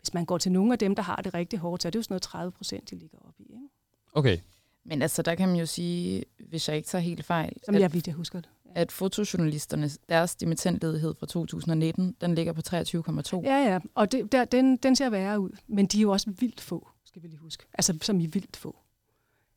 [0.00, 1.98] hvis man går til nogle af dem, der har det rigtig hårdt, så er det
[1.98, 3.52] jo sådan noget 30 procent, de ligger oppe i.
[3.52, 3.68] Ikke?
[4.12, 4.38] Okay.
[4.84, 7.52] Men altså, der kan man jo sige, hvis jeg ikke tager helt fejl...
[7.64, 8.50] Som at, jeg vidt, jeg husker det.
[8.76, 8.80] Ja.
[8.80, 12.72] At fotojournalisterne, deres dimittentledighed fra 2019, den ligger på 23,2.
[13.44, 15.50] Ja, ja, og det, der, den, den ser værre ud.
[15.66, 17.64] Men de er jo også vildt få, skal vi lige huske.
[17.74, 18.76] Altså, som i vildt få.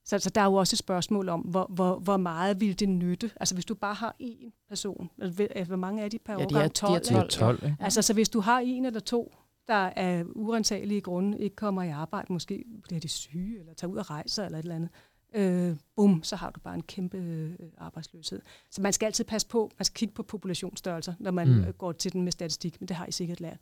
[0.06, 2.90] Så, så der er jo også et spørgsmål om, hvor, hvor, hvor meget vil det
[2.90, 3.32] nytte?
[3.40, 6.56] Altså hvis du bare har én person, altså, hvor mange er de per ja, de
[6.56, 6.92] er, 12?
[6.92, 7.78] De er 12, 12 ikke?
[7.80, 9.34] Altså så hvis du har en eller to,
[9.68, 13.98] der af urensagelige grunde ikke kommer i arbejde, måske bliver de syge, eller tager ud
[13.98, 14.90] og rejser, eller et eller andet,
[15.34, 18.42] øh, bum, så har du bare en kæmpe øh, arbejdsløshed.
[18.72, 21.74] Så man skal altid passe på, man skal kigge på populationsstørrelser, når man mm.
[21.78, 23.58] går til den med statistik, men det har I sikkert lært.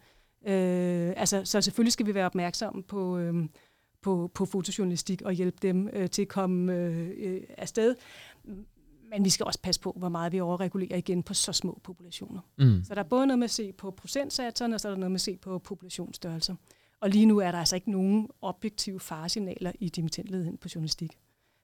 [0.48, 3.36] Øh, altså, så selvfølgelig skal vi være opmærksomme på, øh,
[4.02, 7.96] på, på fotojournalistik og hjælpe dem øh, til at komme øh, øh, afsted.
[9.10, 12.42] Men vi skal også passe på, hvor meget vi overregulerer igen på så små populationer.
[12.58, 12.84] Mm.
[12.84, 15.12] Så der er både noget med at se på procentsatserne, og så er der noget
[15.12, 16.56] med at se på populationsstørrelser.
[17.00, 21.18] Og lige nu er der altså ikke nogen objektive faresignaler i dimittentledigheden på journalistik.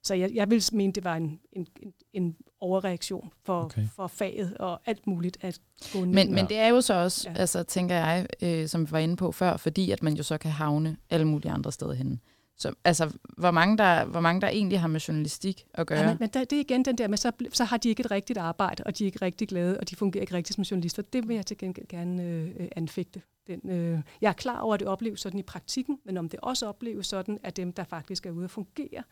[0.04, 1.66] Så jeg, jeg vil mene, det var en, en,
[2.12, 3.88] en overreaktion for, okay.
[3.96, 5.60] for faget og alt muligt at
[5.92, 6.14] gå ned.
[6.14, 7.38] Men, men det er jo så også, ja.
[7.38, 10.38] altså, tænker jeg, øh, som vi var inde på før, fordi at man jo så
[10.38, 12.20] kan havne alle mulige andre steder hen.
[12.56, 15.98] Så, altså, hvor mange, der, hvor mange der egentlig har med journalistik at gøre.
[15.98, 18.10] Ja, men, men det er igen den der med, så, så har de ikke et
[18.10, 21.02] rigtigt arbejde, og de er ikke rigtig glade, og de fungerer ikke rigtigt som journalister.
[21.02, 23.22] Det vil jeg til gengæld gerne øh, anfægte.
[23.46, 26.40] Den, øh, jeg er klar over, at det opleves sådan i praktikken, men om det
[26.40, 29.02] også opleves sådan, at dem, der faktisk er ude at fungere,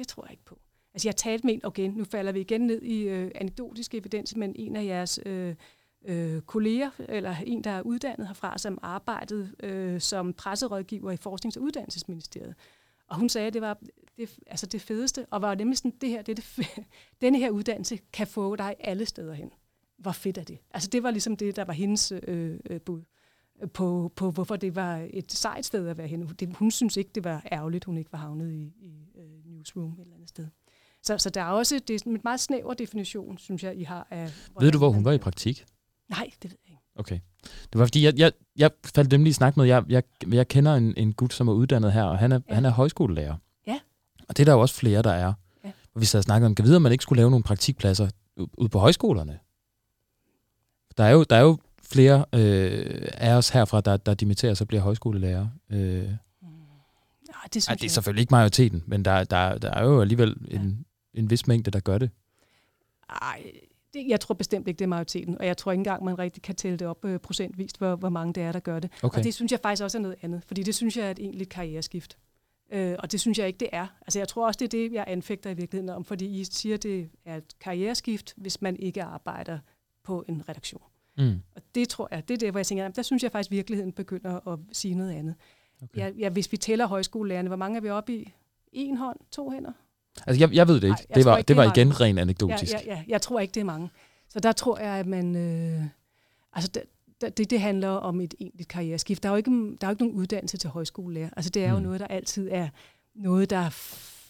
[0.00, 0.58] det tror jeg ikke på.
[0.94, 4.36] Altså jeg talte med en, igen, nu falder vi igen ned i øh, anekdotisk evidens,
[4.36, 5.54] men en af jeres øh,
[6.04, 11.56] øh, kolleger, eller en, der er uddannet herfra, som arbejdede øh, som presserådgiver i Forsknings-
[11.56, 12.54] og Uddannelsesministeriet.
[13.08, 13.78] Og hun sagde, at det var
[14.16, 16.66] det, altså det fedeste, og var nemlig sådan, det her, det, det,
[17.22, 19.50] denne her uddannelse kan få dig alle steder hen.
[19.98, 20.58] Hvor fedt er det?
[20.70, 23.02] Altså det var ligesom det, der var hendes øh, øh bud
[23.72, 26.28] på, på, hvorfor det var et sejt sted at være henne.
[26.40, 29.92] Det, hun synes ikke, det var ærgerligt, hun ikke var havnet i, i øh, newsroom
[29.92, 30.46] et eller andet sted.
[31.02, 34.06] Så, så der er også det er en meget snæver definition, synes jeg, I har
[34.10, 34.32] af...
[34.60, 35.64] Ved du, hvor hun var i praktik?
[36.08, 36.82] Nej, det ved jeg ikke.
[36.94, 37.18] Okay.
[37.42, 40.02] Det var fordi, jeg, jeg, jeg faldt dem lige snak med, jeg, jeg,
[40.32, 42.54] jeg kender en, en gut, som er uddannet her, og han er, ja.
[42.54, 43.36] han er højskolelærer.
[43.66, 43.80] Ja.
[44.28, 45.32] Og det er der jo også flere, der er.
[45.64, 45.70] Ja.
[45.94, 48.08] Og vi sad og snakkede om, kan vide, om man ikke skulle lave nogle praktikpladser
[48.36, 49.38] ud på højskolerne?
[50.96, 54.64] Der er jo, der er jo flere øh, af os herfra, der, der dimitterer, så
[54.64, 55.48] bliver højskolelærer.
[55.70, 56.10] Øh.
[57.42, 60.36] Ja, det, Ej, det er selvfølgelig ikke majoriteten, men der, der, der er jo alligevel
[60.50, 60.56] ja.
[60.56, 62.10] en, en vis mængde, der gør det.
[63.08, 63.52] Ej,
[63.94, 66.42] det, jeg tror bestemt ikke, det er majoriteten, og jeg tror ikke engang, man rigtig
[66.42, 68.90] kan tælle det op øh, procentvist, hvor, hvor mange det er, der gør det.
[69.02, 69.18] Okay.
[69.18, 71.18] Og det synes jeg faktisk også er noget andet, fordi det synes jeg er et
[71.18, 72.18] egentligt karriereskift.
[72.72, 73.86] Øh, og det synes jeg ikke, det er.
[74.00, 76.76] Altså jeg tror også, det er det, jeg anfægter i virkeligheden om, fordi I siger,
[76.76, 79.58] det er et karriereskift, hvis man ikke arbejder
[80.04, 80.82] på en redaktion.
[81.18, 81.42] Mm.
[81.56, 83.56] Og det tror jeg, det er det, hvor jeg tænker, der synes jeg faktisk, at
[83.56, 85.34] virkeligheden begynder at sige noget andet.
[85.82, 85.98] Okay.
[86.00, 88.32] Ja, ja, hvis vi tæller højskolelærerne, hvor mange er vi oppe i?
[88.72, 89.16] En hånd?
[89.30, 89.72] To hænder?
[90.26, 91.06] Altså, jeg, jeg ved det ikke.
[91.10, 92.04] Ej, det var, ikke, det var igen mange.
[92.04, 92.72] ren anekdotisk.
[92.72, 93.90] Ja, ja, ja, jeg tror ikke, det er mange.
[94.28, 95.36] Så der tror jeg, at man...
[95.36, 95.82] Øh,
[96.52, 96.70] altså,
[97.20, 99.22] det, det, det handler om et egentligt karriereskift.
[99.22, 101.30] Der er jo ikke, der er jo ikke nogen uddannelse til højskolelærer.
[101.36, 101.74] Altså, det er mm.
[101.74, 102.68] jo noget, der altid er
[103.14, 103.68] noget, der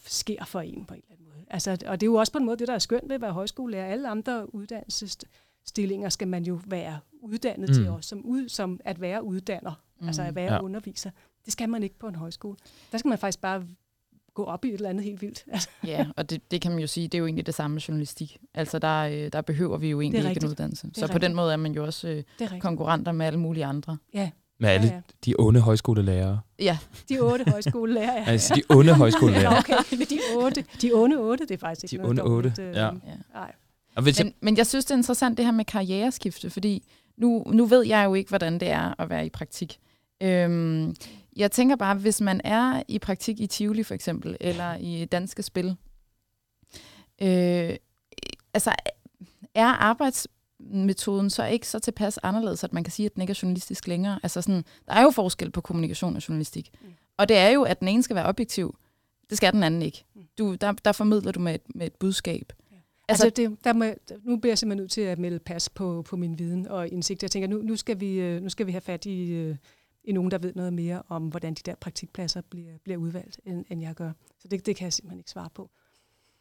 [0.07, 1.44] sker for en på en eller anden måde.
[1.51, 3.20] Altså, og det er jo også på en måde det, der er skønt ved at
[3.20, 3.86] være højskolelærer.
[3.86, 5.18] Alle andre uddannelses
[5.66, 7.74] stillinger skal man jo være uddannet mm.
[7.74, 10.07] til også, som, ud, som at være uddanner, mm.
[10.07, 10.62] altså at være ja.
[10.62, 11.11] underviser.
[11.45, 12.57] Det skal man ikke på en højskole.
[12.93, 13.66] Der skal man faktisk bare
[14.34, 15.45] gå op i et eller andet helt vildt.
[15.53, 15.68] Altså.
[15.86, 17.82] Ja, og det, det kan man jo sige, det er jo egentlig det samme med
[17.82, 18.36] journalistik.
[18.55, 20.80] Altså der, øh, der behøver vi jo egentlig ikke en uddannelse.
[20.80, 21.12] Så rigtigt.
[21.12, 22.09] på den måde er man jo også
[22.41, 23.97] øh, konkurrenter med alle mulige andre.
[24.14, 24.30] Ja.
[24.61, 25.01] Med alle ja, ja.
[25.24, 26.41] de onde højskolelærere.
[26.59, 26.78] Ja.
[27.09, 28.14] De otte højskolelærere.
[28.14, 28.30] Ja.
[28.32, 29.53] altså de onde højskolelærere.
[29.55, 32.49] ja, okay, men de otte, de onde otte, det er faktisk ikke de noget onde
[32.49, 32.91] otte, øh, ja.
[33.34, 33.53] Nej.
[33.97, 37.45] Og hvis Men, men jeg synes, det er interessant det her med karriereskifte, fordi nu,
[37.47, 39.78] nu ved jeg jo ikke, hvordan det er at være i praktik.
[40.22, 40.95] Øhm,
[41.41, 45.43] jeg tænker bare, hvis man er i praktik i Tivoli for eksempel, eller i Danske
[45.43, 45.76] Spil,
[47.22, 47.76] øh,
[48.55, 48.72] altså
[49.55, 53.38] er arbejdsmetoden så ikke så tilpas anderledes, at man kan sige, at den ikke er
[53.43, 54.20] journalistisk længere?
[54.22, 56.70] Altså sådan, der er jo forskel på kommunikation og journalistik.
[56.82, 56.88] Mm.
[57.16, 58.76] Og det er jo, at den ene skal være objektiv.
[59.30, 60.05] Det skal den anden ikke.
[60.38, 62.53] Du, der, der formidler du med et, med et budskab.
[63.09, 65.68] Altså, altså det, der må, jeg- nu bliver jeg simpelthen nødt til at melde pas
[65.68, 67.22] på, på min viden og indsigt.
[67.22, 69.57] Jeg tænker, nu, nu, skal, vi, øh, nu skal vi have fat i, øh,
[70.05, 73.64] i nogen, der ved noget mere om, hvordan de der praktikpladser bliver, bliver udvalgt, end,
[73.70, 74.12] end jeg gør.
[74.38, 75.70] Så det, det kan jeg simpelthen ikke svare på.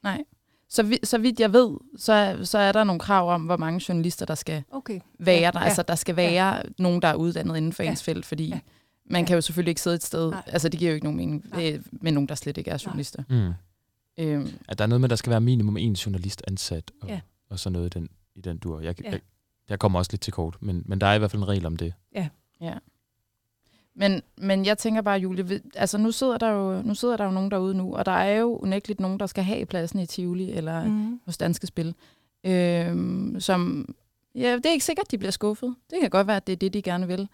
[0.03, 0.23] Nej.
[0.69, 3.81] Så, vi, så vidt jeg ved, så, så er der nogle krav om, hvor mange
[3.89, 4.99] journalister, der skal Okay.
[5.19, 5.59] være Ja, der.
[5.59, 5.65] ja.
[5.65, 6.61] Altså, der skal være ja.
[6.79, 7.89] nogen, der er uddannet inden for Ja.
[7.89, 8.59] ens felt, fordi Ja.
[9.05, 9.27] man Ja.
[9.27, 10.31] kan jo selvfølgelig ikke sidde et sted.
[10.31, 10.43] Nej.
[10.47, 11.71] Altså, det giver jo ikke nogen mening Nej.
[11.73, 13.23] øh, med nogen, der slet ikke er journalister.
[13.29, 13.53] Mm.
[14.23, 17.07] Øhm, At der er noget med, at der skal være minimum en journalist ansat, og,
[17.09, 17.19] Ja.
[17.49, 18.79] og så noget i den, i den dur.
[18.79, 19.11] Jeg, Ja.
[19.11, 19.19] jeg,
[19.69, 21.65] jeg kommer også lidt til kort, men, men der er i hvert fald en regel
[21.65, 21.93] om det.
[22.15, 22.27] ja.
[23.99, 27.31] Men, men jeg tænker bare, Julie, altså nu sidder, der jo, nu sidder der jo
[27.31, 30.51] nogen derude nu, og der er jo unægteligt nogen, der skal have pladsen i Tivoli
[30.51, 31.19] eller mm.
[31.25, 31.95] Hos Danske Spil,
[32.43, 33.89] øhm, som,
[34.35, 35.75] ja, det er ikke sikkert, de bliver skuffet.
[35.89, 37.27] Det kan godt være, at det er det, de gerne vil.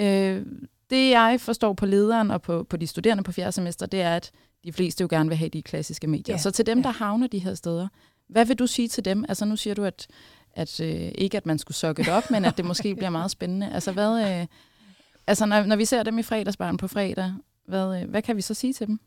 [0.00, 0.46] Øh,
[0.90, 4.16] det jeg forstår på lederen og på, på de studerende på fjerde semester, det er,
[4.16, 4.30] at
[4.64, 6.34] de fleste jo gerne vil have de klassiske medier.
[6.34, 6.82] Ja, Så til dem, ja.
[6.82, 7.88] der havner de her steder,
[8.28, 9.24] hvad vil du sige til dem?
[9.28, 10.06] Altså nu siger du, at,
[10.52, 13.30] at øh, ikke at man skulle sokke det op, men at det måske bliver meget
[13.30, 13.72] spændende.
[13.72, 14.46] Altså hvad, øh,
[15.30, 18.40] altså når, når vi ser dem i fredagsbarn på fredag, hvad, øh, hvad kan vi
[18.40, 19.00] så sige til dem?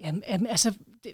[0.00, 0.74] Jamen, jamen, altså,
[1.04, 1.12] det,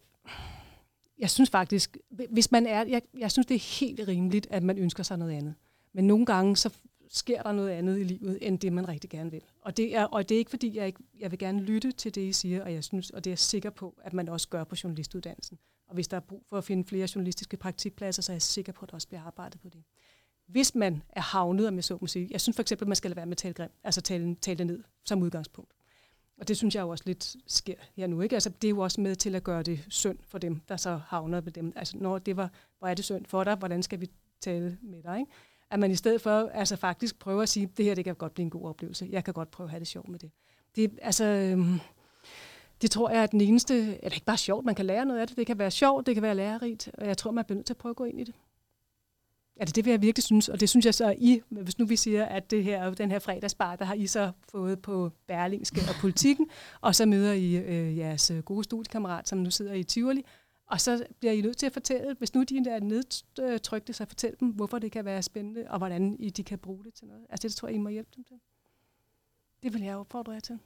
[1.18, 1.96] jeg synes faktisk,
[2.30, 5.32] hvis man er, jeg, jeg synes, det er helt rimeligt, at man ønsker sig noget
[5.32, 5.54] andet.
[5.92, 6.70] Men nogle gange, så
[7.08, 9.42] sker der noget andet i livet, end det, man rigtig gerne vil.
[9.62, 12.14] Og det er, og det er ikke, fordi jeg, ikke, jeg vil gerne lytte til
[12.14, 14.48] det, I siger, og jeg synes, og det er jeg sikker på, at man også
[14.48, 15.58] gør på journalistuddannelsen.
[15.88, 18.72] Og hvis der er brug for at finde flere journalistiske praktikpladser, så er jeg sikker
[18.72, 19.82] på, at der også bliver arbejdet på det.
[20.50, 22.96] Hvis man er havnet, om jeg så må sige, jeg synes for eksempel, at man
[22.96, 25.72] skal lade være med at tale grim, altså tale, tale det ned som udgangspunkt.
[26.40, 28.20] Og det synes jeg jo også lidt sker her nu.
[28.20, 28.36] Ikke?
[28.36, 31.00] Altså, det er jo også med til at gøre det synd for dem, der så
[31.06, 31.72] havner ved dem.
[31.76, 35.02] Altså, når det var, hvor er det synd for dig, hvordan skal vi tale med
[35.02, 35.18] dig?
[35.18, 35.32] Ikke?
[35.70, 38.34] At man i stedet for altså, faktisk prøver at sige, det her det kan godt
[38.34, 39.08] blive en god oplevelse.
[39.10, 40.30] Jeg kan godt prøve at have det sjovt med det.
[40.76, 41.80] Det, altså, øhm,
[42.82, 45.26] det tror jeg er den eneste, eller ikke bare sjovt, man kan lære noget af
[45.26, 45.36] det.
[45.36, 47.72] Det kan være sjovt, det kan være lærerigt, og jeg tror, man bliver nødt til
[47.72, 48.34] at prøve at gå ind i det.
[49.60, 51.96] Altså det vil jeg virkelig synes, og det synes jeg så I, hvis nu vi
[51.96, 55.94] siger, at det her, den her fredagsbar, der har I så fået på Berlingske og
[56.00, 56.46] Politikken,
[56.80, 60.24] og så møder I øh, jeres øh, gode studiekammerat, som nu sidder i Tivoli,
[60.66, 64.34] og så bliver I nødt til at fortælle, hvis nu de er nedtrykte, så fortæl
[64.40, 67.22] dem, hvorfor det kan være spændende, og hvordan I, de kan bruge det til noget.
[67.30, 68.36] Altså det tror jeg, I må hjælpe dem til.
[69.62, 70.58] Det vil jeg opfordre jer til.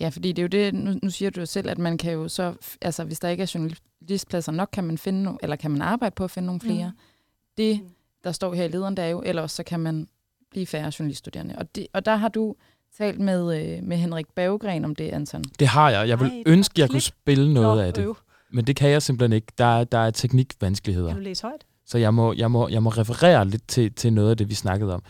[0.00, 2.12] Ja, fordi det er jo det, nu, nu siger du jo selv, at man kan
[2.12, 5.82] jo så, altså hvis der ikke er journalistpladser nok, kan man finde, eller kan man
[5.82, 6.90] arbejde på at finde nogle flere.
[6.90, 7.11] Mm.
[7.56, 7.88] Det, Mm.
[8.24, 10.08] der står her i lederen, der er jo, ellers så kan man
[10.50, 11.54] blive færre journaliststuderende.
[11.58, 12.54] Og, det, og der har du
[12.98, 15.44] talt med, øh, med Henrik Baggren om det, Anton.
[15.58, 16.08] Det har jeg.
[16.08, 18.02] Jeg vil Ej, ønske, jeg kunne spille noget Nå, af det.
[18.04, 18.16] øv.
[18.50, 19.46] Men det kan jeg simpelthen ikke.
[19.58, 21.08] Der, er- der er teknikvanskeligheder.
[21.08, 21.64] Kan du læse højt?
[21.86, 24.54] Så jeg må, jeg må, jeg må referere lidt til, til noget af det, vi
[24.54, 25.02] snakkede om.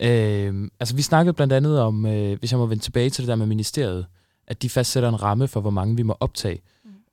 [0.00, 0.10] Ja.
[0.48, 3.28] Øh, altså, vi snakkede blandt andet om, øh, hvis jeg må vende tilbage til det
[3.28, 4.06] der med ministeriet,
[4.46, 6.60] at de fastsætter en ramme for, hvor mange vi må optage.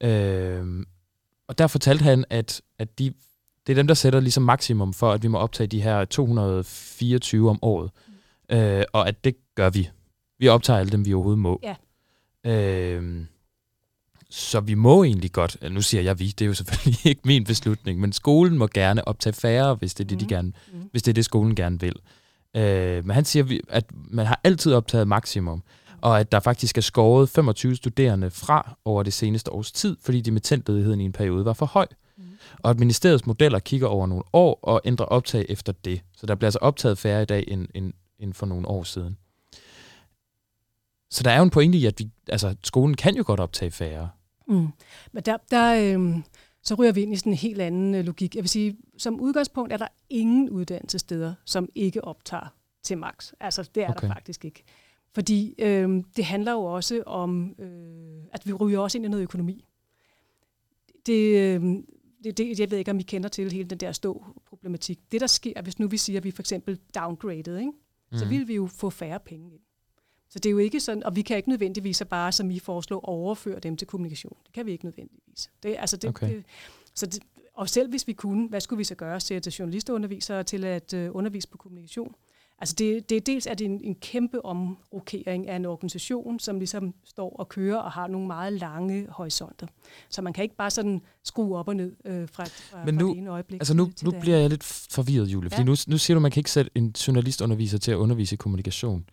[0.01, 0.07] Mm.
[0.07, 0.85] Øh,
[1.47, 3.13] og der fortalte han, at, at de,
[3.67, 7.49] det er dem, der sætter ligesom maksimum for, at vi må optage de her 224
[7.49, 7.91] om året.
[8.49, 8.55] Mm.
[8.55, 9.89] Øh, og at det gør vi.
[10.39, 11.59] Vi optager alle dem, vi overhovedet må.
[11.63, 11.75] Ja.
[12.51, 13.25] Øh,
[14.29, 17.43] så vi må egentlig godt, nu siger jeg vi, det er jo selvfølgelig ikke min
[17.43, 20.29] beslutning, men skolen må gerne optage færre, hvis det er det, de Mhm.
[20.29, 20.87] gerne, Mhm.
[20.91, 21.95] hvis det er det, skolen gerne vil.
[22.55, 25.63] Øh, men han siger, at man har altid optaget maksimum,
[26.01, 30.21] og at der faktisk er skåret 25 studerende fra over det seneste års tid, fordi
[30.21, 31.85] dimittentledigheden i en periode var for høj.
[31.91, 31.97] Mhm.
[32.59, 36.01] Og at ministeriets modeller kigger over nogle år og ændrer optag efter det.
[36.17, 39.17] Så der bliver altså optaget færre i dag end, end, end for nogle år siden.
[41.09, 43.71] Så der er jo en pointe i, at vi, altså, skolen kan jo godt optage
[43.71, 44.09] færre.
[44.47, 44.67] Mm.
[45.11, 46.19] Men der, der øh,
[46.61, 48.35] så ryger vi ind i sådan en helt anden øh, logik.
[48.35, 53.31] Jeg vil sige, som udgangspunkt er der ingen uddannelsessteder, som ikke optager til max.
[53.39, 53.89] Altså, det er.
[53.89, 54.07] Okay.
[54.07, 54.63] der faktisk ikke.
[55.13, 59.23] Fordi øh, det handler jo også om, øh, at vi ryger også ind i noget
[59.23, 59.65] økonomi.
[61.05, 61.75] Det, øh,
[62.23, 64.99] det, det, jeg ved ikke, om I kender til hele den der stå-problematik.
[65.11, 67.71] Det, der sker, hvis nu vi siger, at vi for eksempel downgraded, ikke?
[68.13, 68.29] så Mhm.
[68.33, 69.61] vil vi jo få færre penge ind.
[70.29, 72.99] Så det er jo ikke sådan, og vi kan ikke nødvendigvis bare, som I foreslår,
[72.99, 74.37] overføre dem til kommunikation.
[74.45, 75.49] Det kan vi ikke nødvendigvis.
[75.63, 76.35] Det, altså det, Okay.
[76.35, 76.43] det,
[76.93, 77.19] så det,
[77.53, 79.19] og selv hvis vi kunne, hvad skulle vi så gøre?
[79.19, 82.15] Sætte journalisterundervisere til at øh, undervise på kommunikation?
[82.59, 86.93] Altså det, det, dels er det en, en kæmpe omrokering af en organisation, som ligesom
[87.05, 89.67] står og kører og har nogle meget lange horisonter.
[90.09, 92.99] Så man kan ikke bare sådan skrue op og ned øh, fra, fra, Men nu,
[92.99, 95.49] fra det ene øjeblik altså nu, til, til nu det bliver jeg lidt forvirret, Julie,
[95.49, 95.65] fordi Ja.
[95.65, 98.37] nu, nu siger du, at man kan ikke sætte en journalistunderviser til at undervise i
[98.37, 99.09] kommunikation,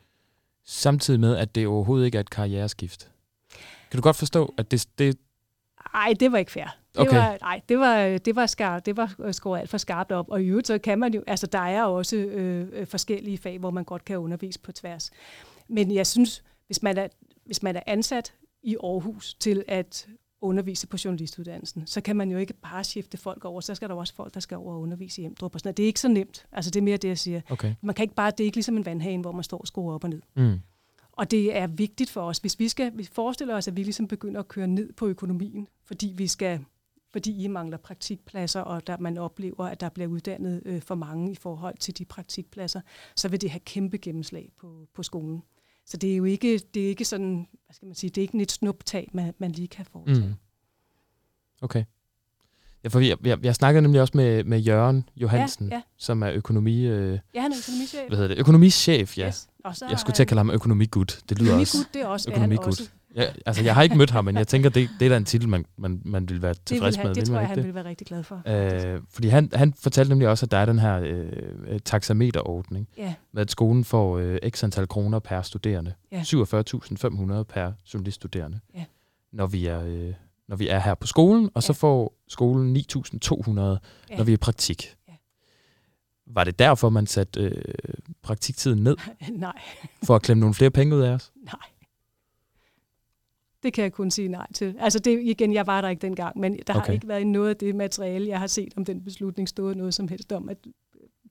[0.65, 3.11] samtidig med, at det overhovedet ikke er et karriereskift.
[3.91, 5.19] Kan du godt forstå, at det, det
[5.95, 6.84] Ej, det var ikke fair.
[6.95, 7.17] Det Okay.
[7.17, 10.31] var, nej, det var, det var, skar, det var skåret alt for skarpt op.
[10.31, 13.59] Og i øvrigt, så kan man jo, altså der er også øh, øh, forskellige fag,
[13.59, 15.11] hvor man godt kan undervise på tværs.
[15.69, 17.09] Men jeg synes, hvis man er,
[17.47, 20.09] hvis man er ansat i Aarhus til at
[20.41, 23.61] undervise på journalistuddannelsen, så kan man jo ikke bare skifte folk over.
[23.61, 25.77] Så skal der også folk, der skal over og undervise i Emdrup og sådan noget.
[25.77, 26.47] Det er ikke så nemt.
[26.53, 27.41] Altså det er mere det, jeg siger.
[27.51, 27.75] Okay.
[27.83, 29.95] Man kan ikke bare, det er ikke ligesom en vandhane, hvor man står og skruer
[29.95, 30.21] op og ned.
[30.37, 30.61] Mm.
[31.13, 34.09] Og det er vigtigt for os, hvis vi skal vi forestiller os, at vi ligesom
[34.09, 36.61] begynder at køre ned på økonomien, fordi vi skal
[37.15, 41.33] fordi I mangler praktikpladser, og der man oplever, at der bliver uddannet øh, for mange
[41.33, 42.81] i forhold til de praktikpladser,
[43.17, 45.43] så vil det have kæmpe gennemslag på, på skolen.
[45.87, 48.23] Så det er jo ikke, det er ikke sådan, hvad skal man sige, det er
[48.23, 50.27] ikke et snuptag, man, man lige kan foretage.
[50.29, 50.35] Mm.
[51.63, 51.85] Okay.
[52.85, 55.83] Ja, for jeg, jeg, jeg snakkede nemlig også med, med Jørgen Johansen, Ja, ja.
[55.97, 56.87] som er økonomi...
[56.87, 58.09] Øh, Ja, han er økonomichef.
[58.09, 58.39] hvad hedder det?
[58.39, 59.27] Økonomichef, ja.
[59.27, 59.49] Yes.
[59.65, 61.05] Og så Jeg skulle til at kalde ham økonomigud.
[61.29, 61.79] Det lyder også...
[61.79, 62.67] Økonomigud, det er også, er han Økonomigud.
[62.67, 62.91] også.
[63.17, 65.25] Ja, altså, jeg har ikke mødt ham, men jeg tænker, det, det er da en
[65.25, 67.15] titel, man, man, man vil være Det, tilfreds vil han, med.
[67.15, 67.65] det vil tror jeg, han det?
[67.67, 68.43] vil være rigtig glad for.
[68.95, 73.15] Øh, fordi han, han fortalte nemlig også, at der er den her øh, taxameterordning, Ja,
[73.33, 75.95] med at skolen får øh, x antal kroner per studerende.
[76.13, 76.21] Ja.
[76.21, 78.61] 47.500 per journaliststuderende.
[78.75, 78.85] Ja.
[79.33, 80.13] Når vi er, øh,
[80.49, 81.77] når vi er her på skolen, og så Ja.
[81.77, 82.81] får skolen 9.200,
[84.11, 84.17] Ja.
[84.17, 84.95] når vi er i praktik.
[85.09, 85.13] Ja.
[86.27, 87.63] Var det derfor, man satte øh,
[88.23, 88.97] praktiktiden ned,
[89.33, 89.59] nej.
[90.05, 91.33] for at klemme nogle flere penge ud af os?
[91.45, 91.55] Nej.
[93.65, 94.75] Det kan jeg kun sige nej til.
[94.81, 96.87] Altså det, igen, jeg var der ikke dengang, men der okay.
[96.87, 99.95] har ikke været noget af det materiale, jeg har set om den beslutning, stået noget
[99.95, 100.57] som helst om at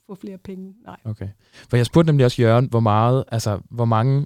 [0.08, 0.74] få flere penge.
[0.86, 0.98] Nej.
[1.04, 1.28] Okay.
[1.70, 4.26] For jeg spurgte nemlig også Jørgen, hvor meget, altså hvor mange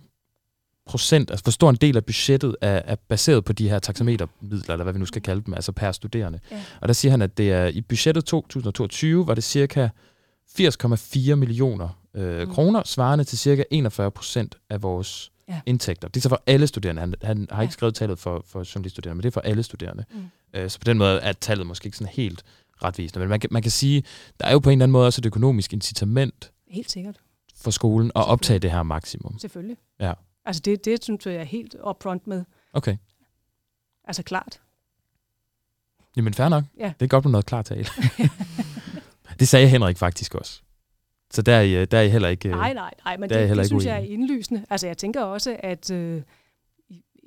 [0.86, 4.74] procent, altså hvor stor en del af budgettet er, er baseret på de her taxametermidler,
[4.74, 6.40] eller hvad vi nu skal kalde dem, altså per studerende.
[6.52, 6.62] Ja.
[6.82, 9.90] Og der siger han, at det er i budgettet 2022 var det cirka
[10.60, 12.54] 80,4 millioner øh, mm.
[12.54, 15.62] kroner, svarende til cirka 41 procent af vores Ja.
[15.66, 16.08] indtægter.
[16.08, 17.00] Det er så for alle studerende.
[17.00, 17.62] Han, han har Ja.
[17.62, 20.06] ikke skrevet tallet for, for journaliststuderende, men det er for alle studerende.
[20.14, 20.24] Mm.
[20.54, 22.44] Øh, så på den måde er tallet måske ikke sådan helt
[22.84, 23.20] retvisende.
[23.20, 24.04] Men man kan, man kan sige,
[24.40, 27.16] der er jo på en eller anden måde også et økonomisk incitament Helt sikkert.
[27.56, 29.40] for skolen at optage det her maksimum.
[29.40, 29.78] Selvfølgelig.
[30.00, 30.14] Ja.
[30.46, 32.44] Altså det, det synes jeg er helt upfront med.
[32.74, 32.98] Okay.
[34.04, 34.60] Altså klart.
[36.18, 36.64] Jamen fair nok.
[36.80, 36.94] Ja.
[37.00, 37.86] Det er godt med noget klar tale.
[39.40, 40.62] det sagde Henrik faktisk også.
[41.34, 42.50] Så der er I, der er I heller ikke...
[42.50, 44.66] øh, Nej, nej, nej, men det, det synes jeg er indlysende.
[44.70, 46.22] Altså jeg tænker også, at øh,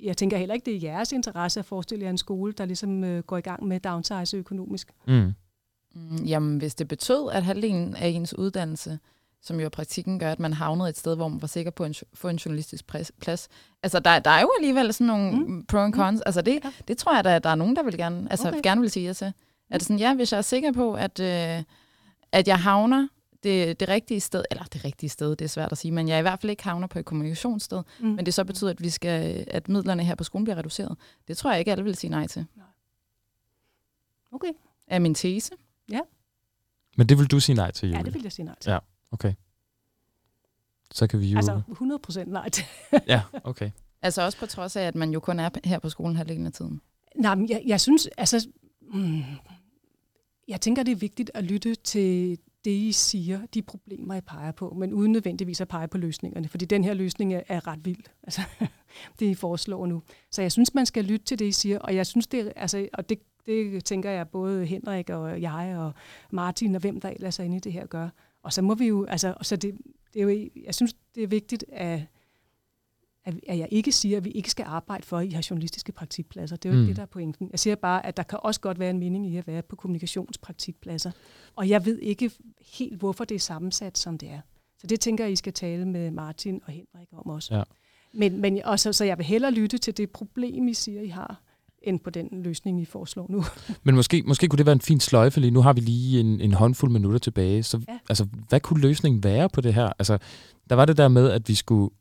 [0.01, 3.03] jeg tænker heller ikke, det er jeres interesse at forestille jer en skole, der ligesom
[3.03, 4.91] øh, går i gang med downsize økonomisk.
[5.07, 5.33] Mm.
[5.95, 8.99] Mm, Jamen, hvis det betød, at halvdelen af ens uddannelse,
[9.41, 11.83] som jo er praktikken, gør, at man havnede et sted, hvor man var sikker på
[11.83, 12.87] at få en journalistisk
[13.21, 13.47] plads.
[13.83, 15.37] Altså, der, der er jo alligevel sådan nogle Mm.
[15.51, 15.65] mm.
[15.65, 16.21] pro and cons.
[16.21, 16.71] Altså, det, Ja.
[16.87, 18.57] det tror jeg, der, der er nogen, der vil gerne, altså, Okay.
[18.57, 18.69] okay.
[18.69, 19.33] gerne vil sige jer til.
[19.69, 21.63] Er det sådan, ja, hvis jeg er sikker på, at, øh,
[22.31, 23.07] at jeg havner
[23.43, 26.19] det, det rigtige sted, eller det rigtige sted, det er svært at sige, men jeg
[26.19, 28.07] i hvert fald ikke havner på et kommunikationssted, Mm.
[28.07, 30.97] men det så betyder, at, vi skal, at midlerne her på skolen bliver reduceret.
[31.27, 32.45] Det tror jeg ikke, alle vil sige nej til.
[34.31, 34.51] Okay.
[34.87, 35.51] Er min tese.
[36.97, 37.97] Men det vil du sige nej til, Julie?
[37.99, 38.71] Ja, det vil jeg sige nej til.
[38.71, 38.79] Ja.
[39.11, 39.33] Okay.
[40.91, 41.37] Så kan vi jo...
[41.37, 42.63] Altså 100 procent nej til.
[43.07, 43.71] Ja, okay.
[44.01, 46.51] Altså også på trods af, at man jo kun er her på skolen halvdelen af
[46.53, 46.81] tiden.
[47.15, 48.47] Nej, men jeg, jeg synes, altså,
[48.81, 49.21] mm,
[50.47, 54.51] jeg tænker, det er vigtigt at lytte til det, I siger, de problemer, I peger
[54.51, 57.85] på, men uden nødvendigvis at pege på løsningerne, fordi den her løsning er, er ret
[57.85, 58.41] vild, altså,
[59.19, 60.03] det I foreslår nu.
[60.31, 62.87] Så jeg synes, man skal lytte til det, I siger, og jeg synes, det altså,
[62.93, 65.93] og det, det tænker jeg både Henrik og jeg og
[66.31, 68.09] Martin og hvem der ellers er inde i det her gør.
[68.43, 69.77] Og så må vi jo, altså, så det,
[70.13, 72.01] det er jo, jeg synes, det er vigtigt, at
[73.25, 75.91] at, at jeg ikke siger, at vi ikke skal arbejde for, at I har journalistiske
[75.91, 76.55] praktikpladser.
[76.55, 76.81] Det er jo mm.
[76.81, 77.49] Ikke det, der er pointen.
[77.51, 79.75] Jeg siger bare, at der kan også godt være en mening i at være på
[79.75, 81.11] kommunikationspraktikpladser.
[81.55, 82.31] Og jeg ved ikke
[82.77, 84.41] helt, hvorfor det er sammensat, som det er.
[84.79, 87.55] Så det tænker jeg, I skal tale med Martin og Henrik om også.
[87.55, 87.63] Ja.
[88.13, 91.41] Men, men også, så jeg vil hellere lytte til det problem, I siger, I har,
[91.83, 93.43] end på den løsning, I foreslår nu.
[93.83, 95.51] Men måske, måske kunne det være en fin sløjfe lige.
[95.51, 97.63] Nu har vi lige en, en håndfuld minutter tilbage.
[97.63, 97.99] Så ja.
[98.09, 99.93] altså, hvad kunne løsningen være på det her?
[99.99, 100.17] Altså,
[100.69, 101.95] der var det der med, at vi skulle...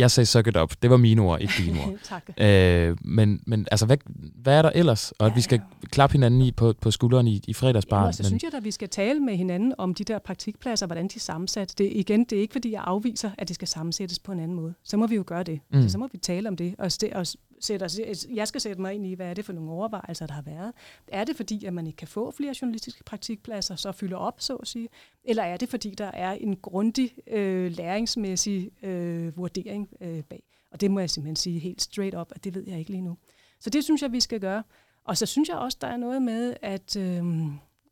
[0.00, 0.72] Jeg sagde suck it up.
[0.82, 1.94] Det var mine ord, ikke dine ord.
[2.04, 2.30] tak.
[2.40, 3.96] Øh, men, men altså, hvad,
[4.34, 5.12] hvad er der ellers?
[5.12, 5.86] Og at Ja, vi skal ja.
[5.88, 8.06] klappe hinanden i, på, på skulderen i, i Ja, fredagsbaren.
[8.08, 11.04] og så synes jeg, at vi skal tale med hinanden om de der praktikpladser, hvordan
[11.08, 11.74] de er sammensat.
[11.78, 14.56] Det, igen, det er ikke, fordi jeg afviser, at det skal sammensættes på en anden
[14.56, 14.74] måde.
[14.84, 15.60] Så må vi jo gøre det.
[15.70, 15.76] Mm.
[15.78, 17.26] Altså, så må vi tale om det og, st- og
[17.60, 20.34] sætter, altså, jeg skal sætte mig ind i, hvad er det for nogle overvejelser, der
[20.34, 20.72] har været.
[21.08, 24.56] Er det fordi, at man ikke kan få flere journalistiske praktikpladser, så fylder op, så
[24.56, 24.88] at sige?
[25.24, 30.42] Eller er det fordi, der er en grundig øh, læringsmæssig øh, vurdering øh, bag?
[30.72, 33.02] Og det må jeg simpelthen sige helt straight up, at det ved jeg ikke lige
[33.02, 33.16] nu.
[33.60, 34.62] Så det synes jeg, vi skal gøre.
[35.04, 36.96] Og så synes jeg også, der er noget med, at...
[36.96, 37.24] Øh,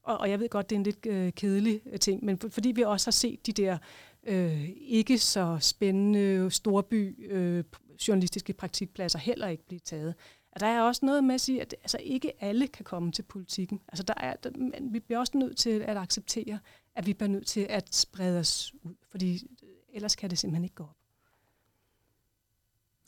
[0.03, 2.49] og, og jeg ved godt, det er en lidt øh, kedelig øh, ting, men for,
[2.49, 3.79] fordi vi også har set de der
[4.27, 7.65] øh, ikke så spændende storby øh,
[8.09, 10.15] journalistiske praktikpladser heller ikke blive taget.
[10.53, 13.23] At der er også noget med at sige, at altså, ikke alle kan komme til
[13.23, 13.81] politikken.
[13.89, 14.51] Altså, der er, der,
[14.91, 16.59] vi bliver også nødt til at acceptere,
[16.95, 20.65] at vi bliver nødt til at sprede os ud, fordi øh, ellers kan det simpelthen
[20.65, 20.97] ikke gå op.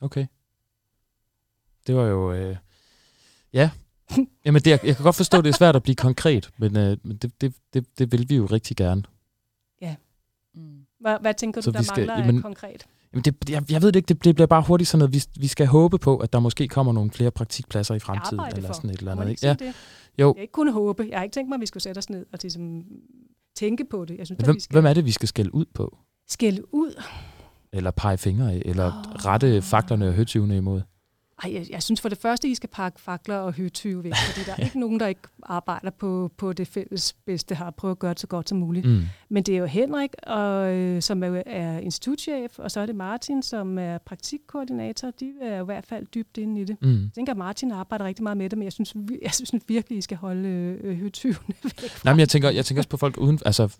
[0.00, 0.26] Okay.
[1.86, 2.32] Det var jo...
[2.32, 2.56] Øh,
[3.52, 3.70] ja.
[4.44, 6.76] Jamen, det, jeg, jeg kan godt forstå, at det er svært at blive konkret, men,
[6.76, 9.02] øh, men det, det, det, det vil vi jo rigtig gerne.
[9.80, 9.96] Ja.
[10.54, 10.86] Mm.
[11.00, 12.86] Hvad, hvad tænker Så du, der vi skal- mangler jamen, konkret?
[13.14, 15.22] Jamen det, jeg, jeg ved det ikke, det, det bliver bare hurtigt sådan noget, vi,
[15.40, 18.74] vi skal håbe på, at der måske kommer nogle flere praktikpladser i fremtiden, eller for.
[18.74, 19.30] sådan et eller andet.
[19.30, 19.74] ikke Ja, det?
[20.18, 20.32] jo.
[20.36, 21.06] Jeg ikke kun håbe.
[21.10, 22.82] Jeg har ikke tænkt mig, at vi skulle sætte os ned og ligesom
[23.56, 24.18] tænke på det.
[24.18, 25.98] Jeg synes, at Hvem, vi skal hvem er det, vi skal skælde ud på?
[26.28, 27.02] skælde ud.
[27.72, 28.62] Eller pege fingre af?
[28.64, 29.26] Eller Åh.
[29.26, 30.80] rette faklerne og høtyvene imod?
[31.42, 34.44] Ej, jeg, jeg synes for det første, I skal pakke fakler og høtyve væk, fordi
[34.46, 37.98] der er ikke nogen, der ikke arbejder på, på det fælles bedste, har prøvet at
[37.98, 38.86] gøre det så godt som muligt.
[38.86, 39.02] Mm.
[39.28, 42.94] Men det er jo Henrik, og, øh, som er, er institutchef, og så er det
[42.94, 45.10] Martin, som er praktikkoordinator.
[45.20, 46.76] De er jo i hvert fald dybt inde i det.
[46.82, 47.02] Mm.
[47.02, 49.98] Jeg tænker, at Martin arbejder rigtig meget med det, men jeg synes, jeg synes virkelig,
[49.98, 52.00] I skal holde øh, høtyvene væk fra.
[52.04, 53.76] Nej, men jeg tænker, jeg tænker også på folk uden, altså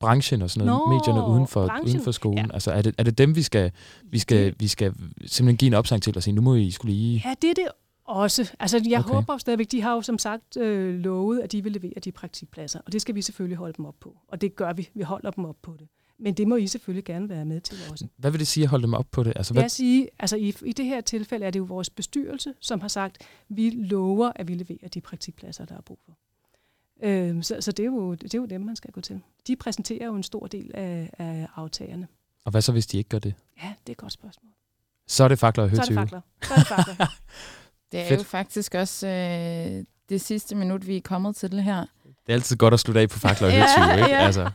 [0.00, 1.88] branchen og sådan noget, Nå, medierne uden for, branchen.
[1.94, 2.46] uden for skolen.
[2.46, 2.54] Ja.
[2.54, 3.72] Altså er det, er det dem, vi skal,
[4.04, 4.92] vi, skal, vi skal
[5.26, 7.22] simpelthen give en opsang til og sige, nu må I skulle lige...
[7.24, 7.68] Ja, det er det
[8.04, 8.52] også.
[8.60, 9.14] Altså, jeg Okay.
[9.14, 12.80] håber stadigvæk, de har jo som sagt øh, lovet, at de vil levere de praktikpladser,
[12.86, 14.16] og det skal vi selvfølgelig holde dem op på.
[14.28, 14.88] Og det gør vi.
[14.94, 15.88] Vi holder dem op på det.
[16.18, 18.06] Men det må I selvfølgelig gerne være med til også.
[18.16, 19.32] Hvad vil det sige at holde dem op på det?
[19.36, 22.54] Altså, hvad, Jeg sige, altså i, i det her tilfælde er det jo vores bestyrelse,
[22.60, 23.18] som har sagt,
[23.48, 26.12] vi lover, at vi leverer de praktikpladser, der er brug for.
[27.02, 29.20] Øhm, så så det, er jo, det er jo dem, man skal gå til.
[29.46, 32.08] De præsenterer jo en stor del af, af aftagerne.
[32.44, 33.34] og hvad så, hvis de ikke gør det?
[33.62, 34.50] Ja, det er et godt spørgsmål.
[35.08, 35.96] Så er det fakler og Så er det høtyve.
[35.98, 36.20] fakler.
[36.42, 37.06] Så er det fakler.
[37.92, 38.20] Det er Fedt.
[38.20, 41.80] jo faktisk også øh, det sidste minut, vi er kommet til det her.
[42.04, 44.10] Det er altid godt at slutte af på fakler og Ja, høtyve, ikke?
[44.10, 44.18] ja.
[44.26, 44.50] Altså,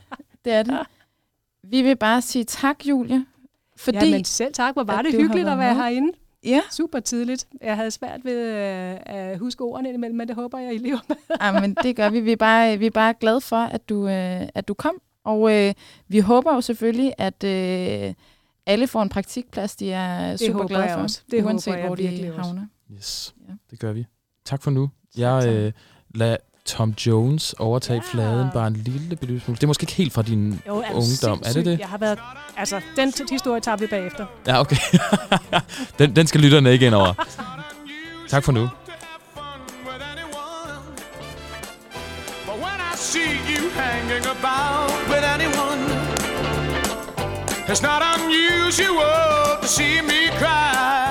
[0.45, 0.79] Det er det.
[1.63, 3.25] Vi vil bare sige tak, Julie.
[3.77, 4.73] Fordi, ja, men selv tak.
[4.73, 6.11] Hvor var at det hyggeligt at være herinde.
[6.45, 7.47] Ja, Super tidligt.
[7.61, 10.99] Jeg havde svært ved øh, at huske ordene indimellem, men det håber jeg, I lever
[11.07, 11.61] med.
[11.61, 12.19] men det gør vi.
[12.19, 14.95] Vi er bare, vi er bare glade for, at du, øh, at du kom.
[15.23, 15.73] Og øh,
[16.07, 18.13] vi håber jo selvfølgelig, at øh,
[18.65, 21.21] alle får en praktikplads, de er super håber glade jeg for, også.
[21.31, 22.41] Det uanset håber jeg hvor de virkelig også.
[22.41, 22.65] havner.
[22.93, 23.53] yes, Ja.
[23.71, 24.05] det gør vi.
[24.45, 24.89] Tak for nu.
[25.17, 25.71] Jeg øh,
[26.15, 28.11] lader Tom Jones overtage Ja.
[28.11, 29.55] fladen bare en lille bitte smule.
[29.55, 31.41] Det er måske ikke helt fra din Jo, er du ungdom.
[31.45, 31.79] Er det det?
[31.79, 32.19] Jeg har været...
[32.57, 34.25] Altså, den t- historie tager vi bagefter.
[34.47, 34.75] Ja, okay.
[35.99, 37.13] den, den skal lytterne ikke ind over.
[38.29, 38.61] Tak for nu.
[38.61, 38.69] with
[40.11, 40.81] anyone.
[42.45, 45.81] But when I see you hanging about with anyone,
[47.71, 51.10] it's not unusual to see me cry.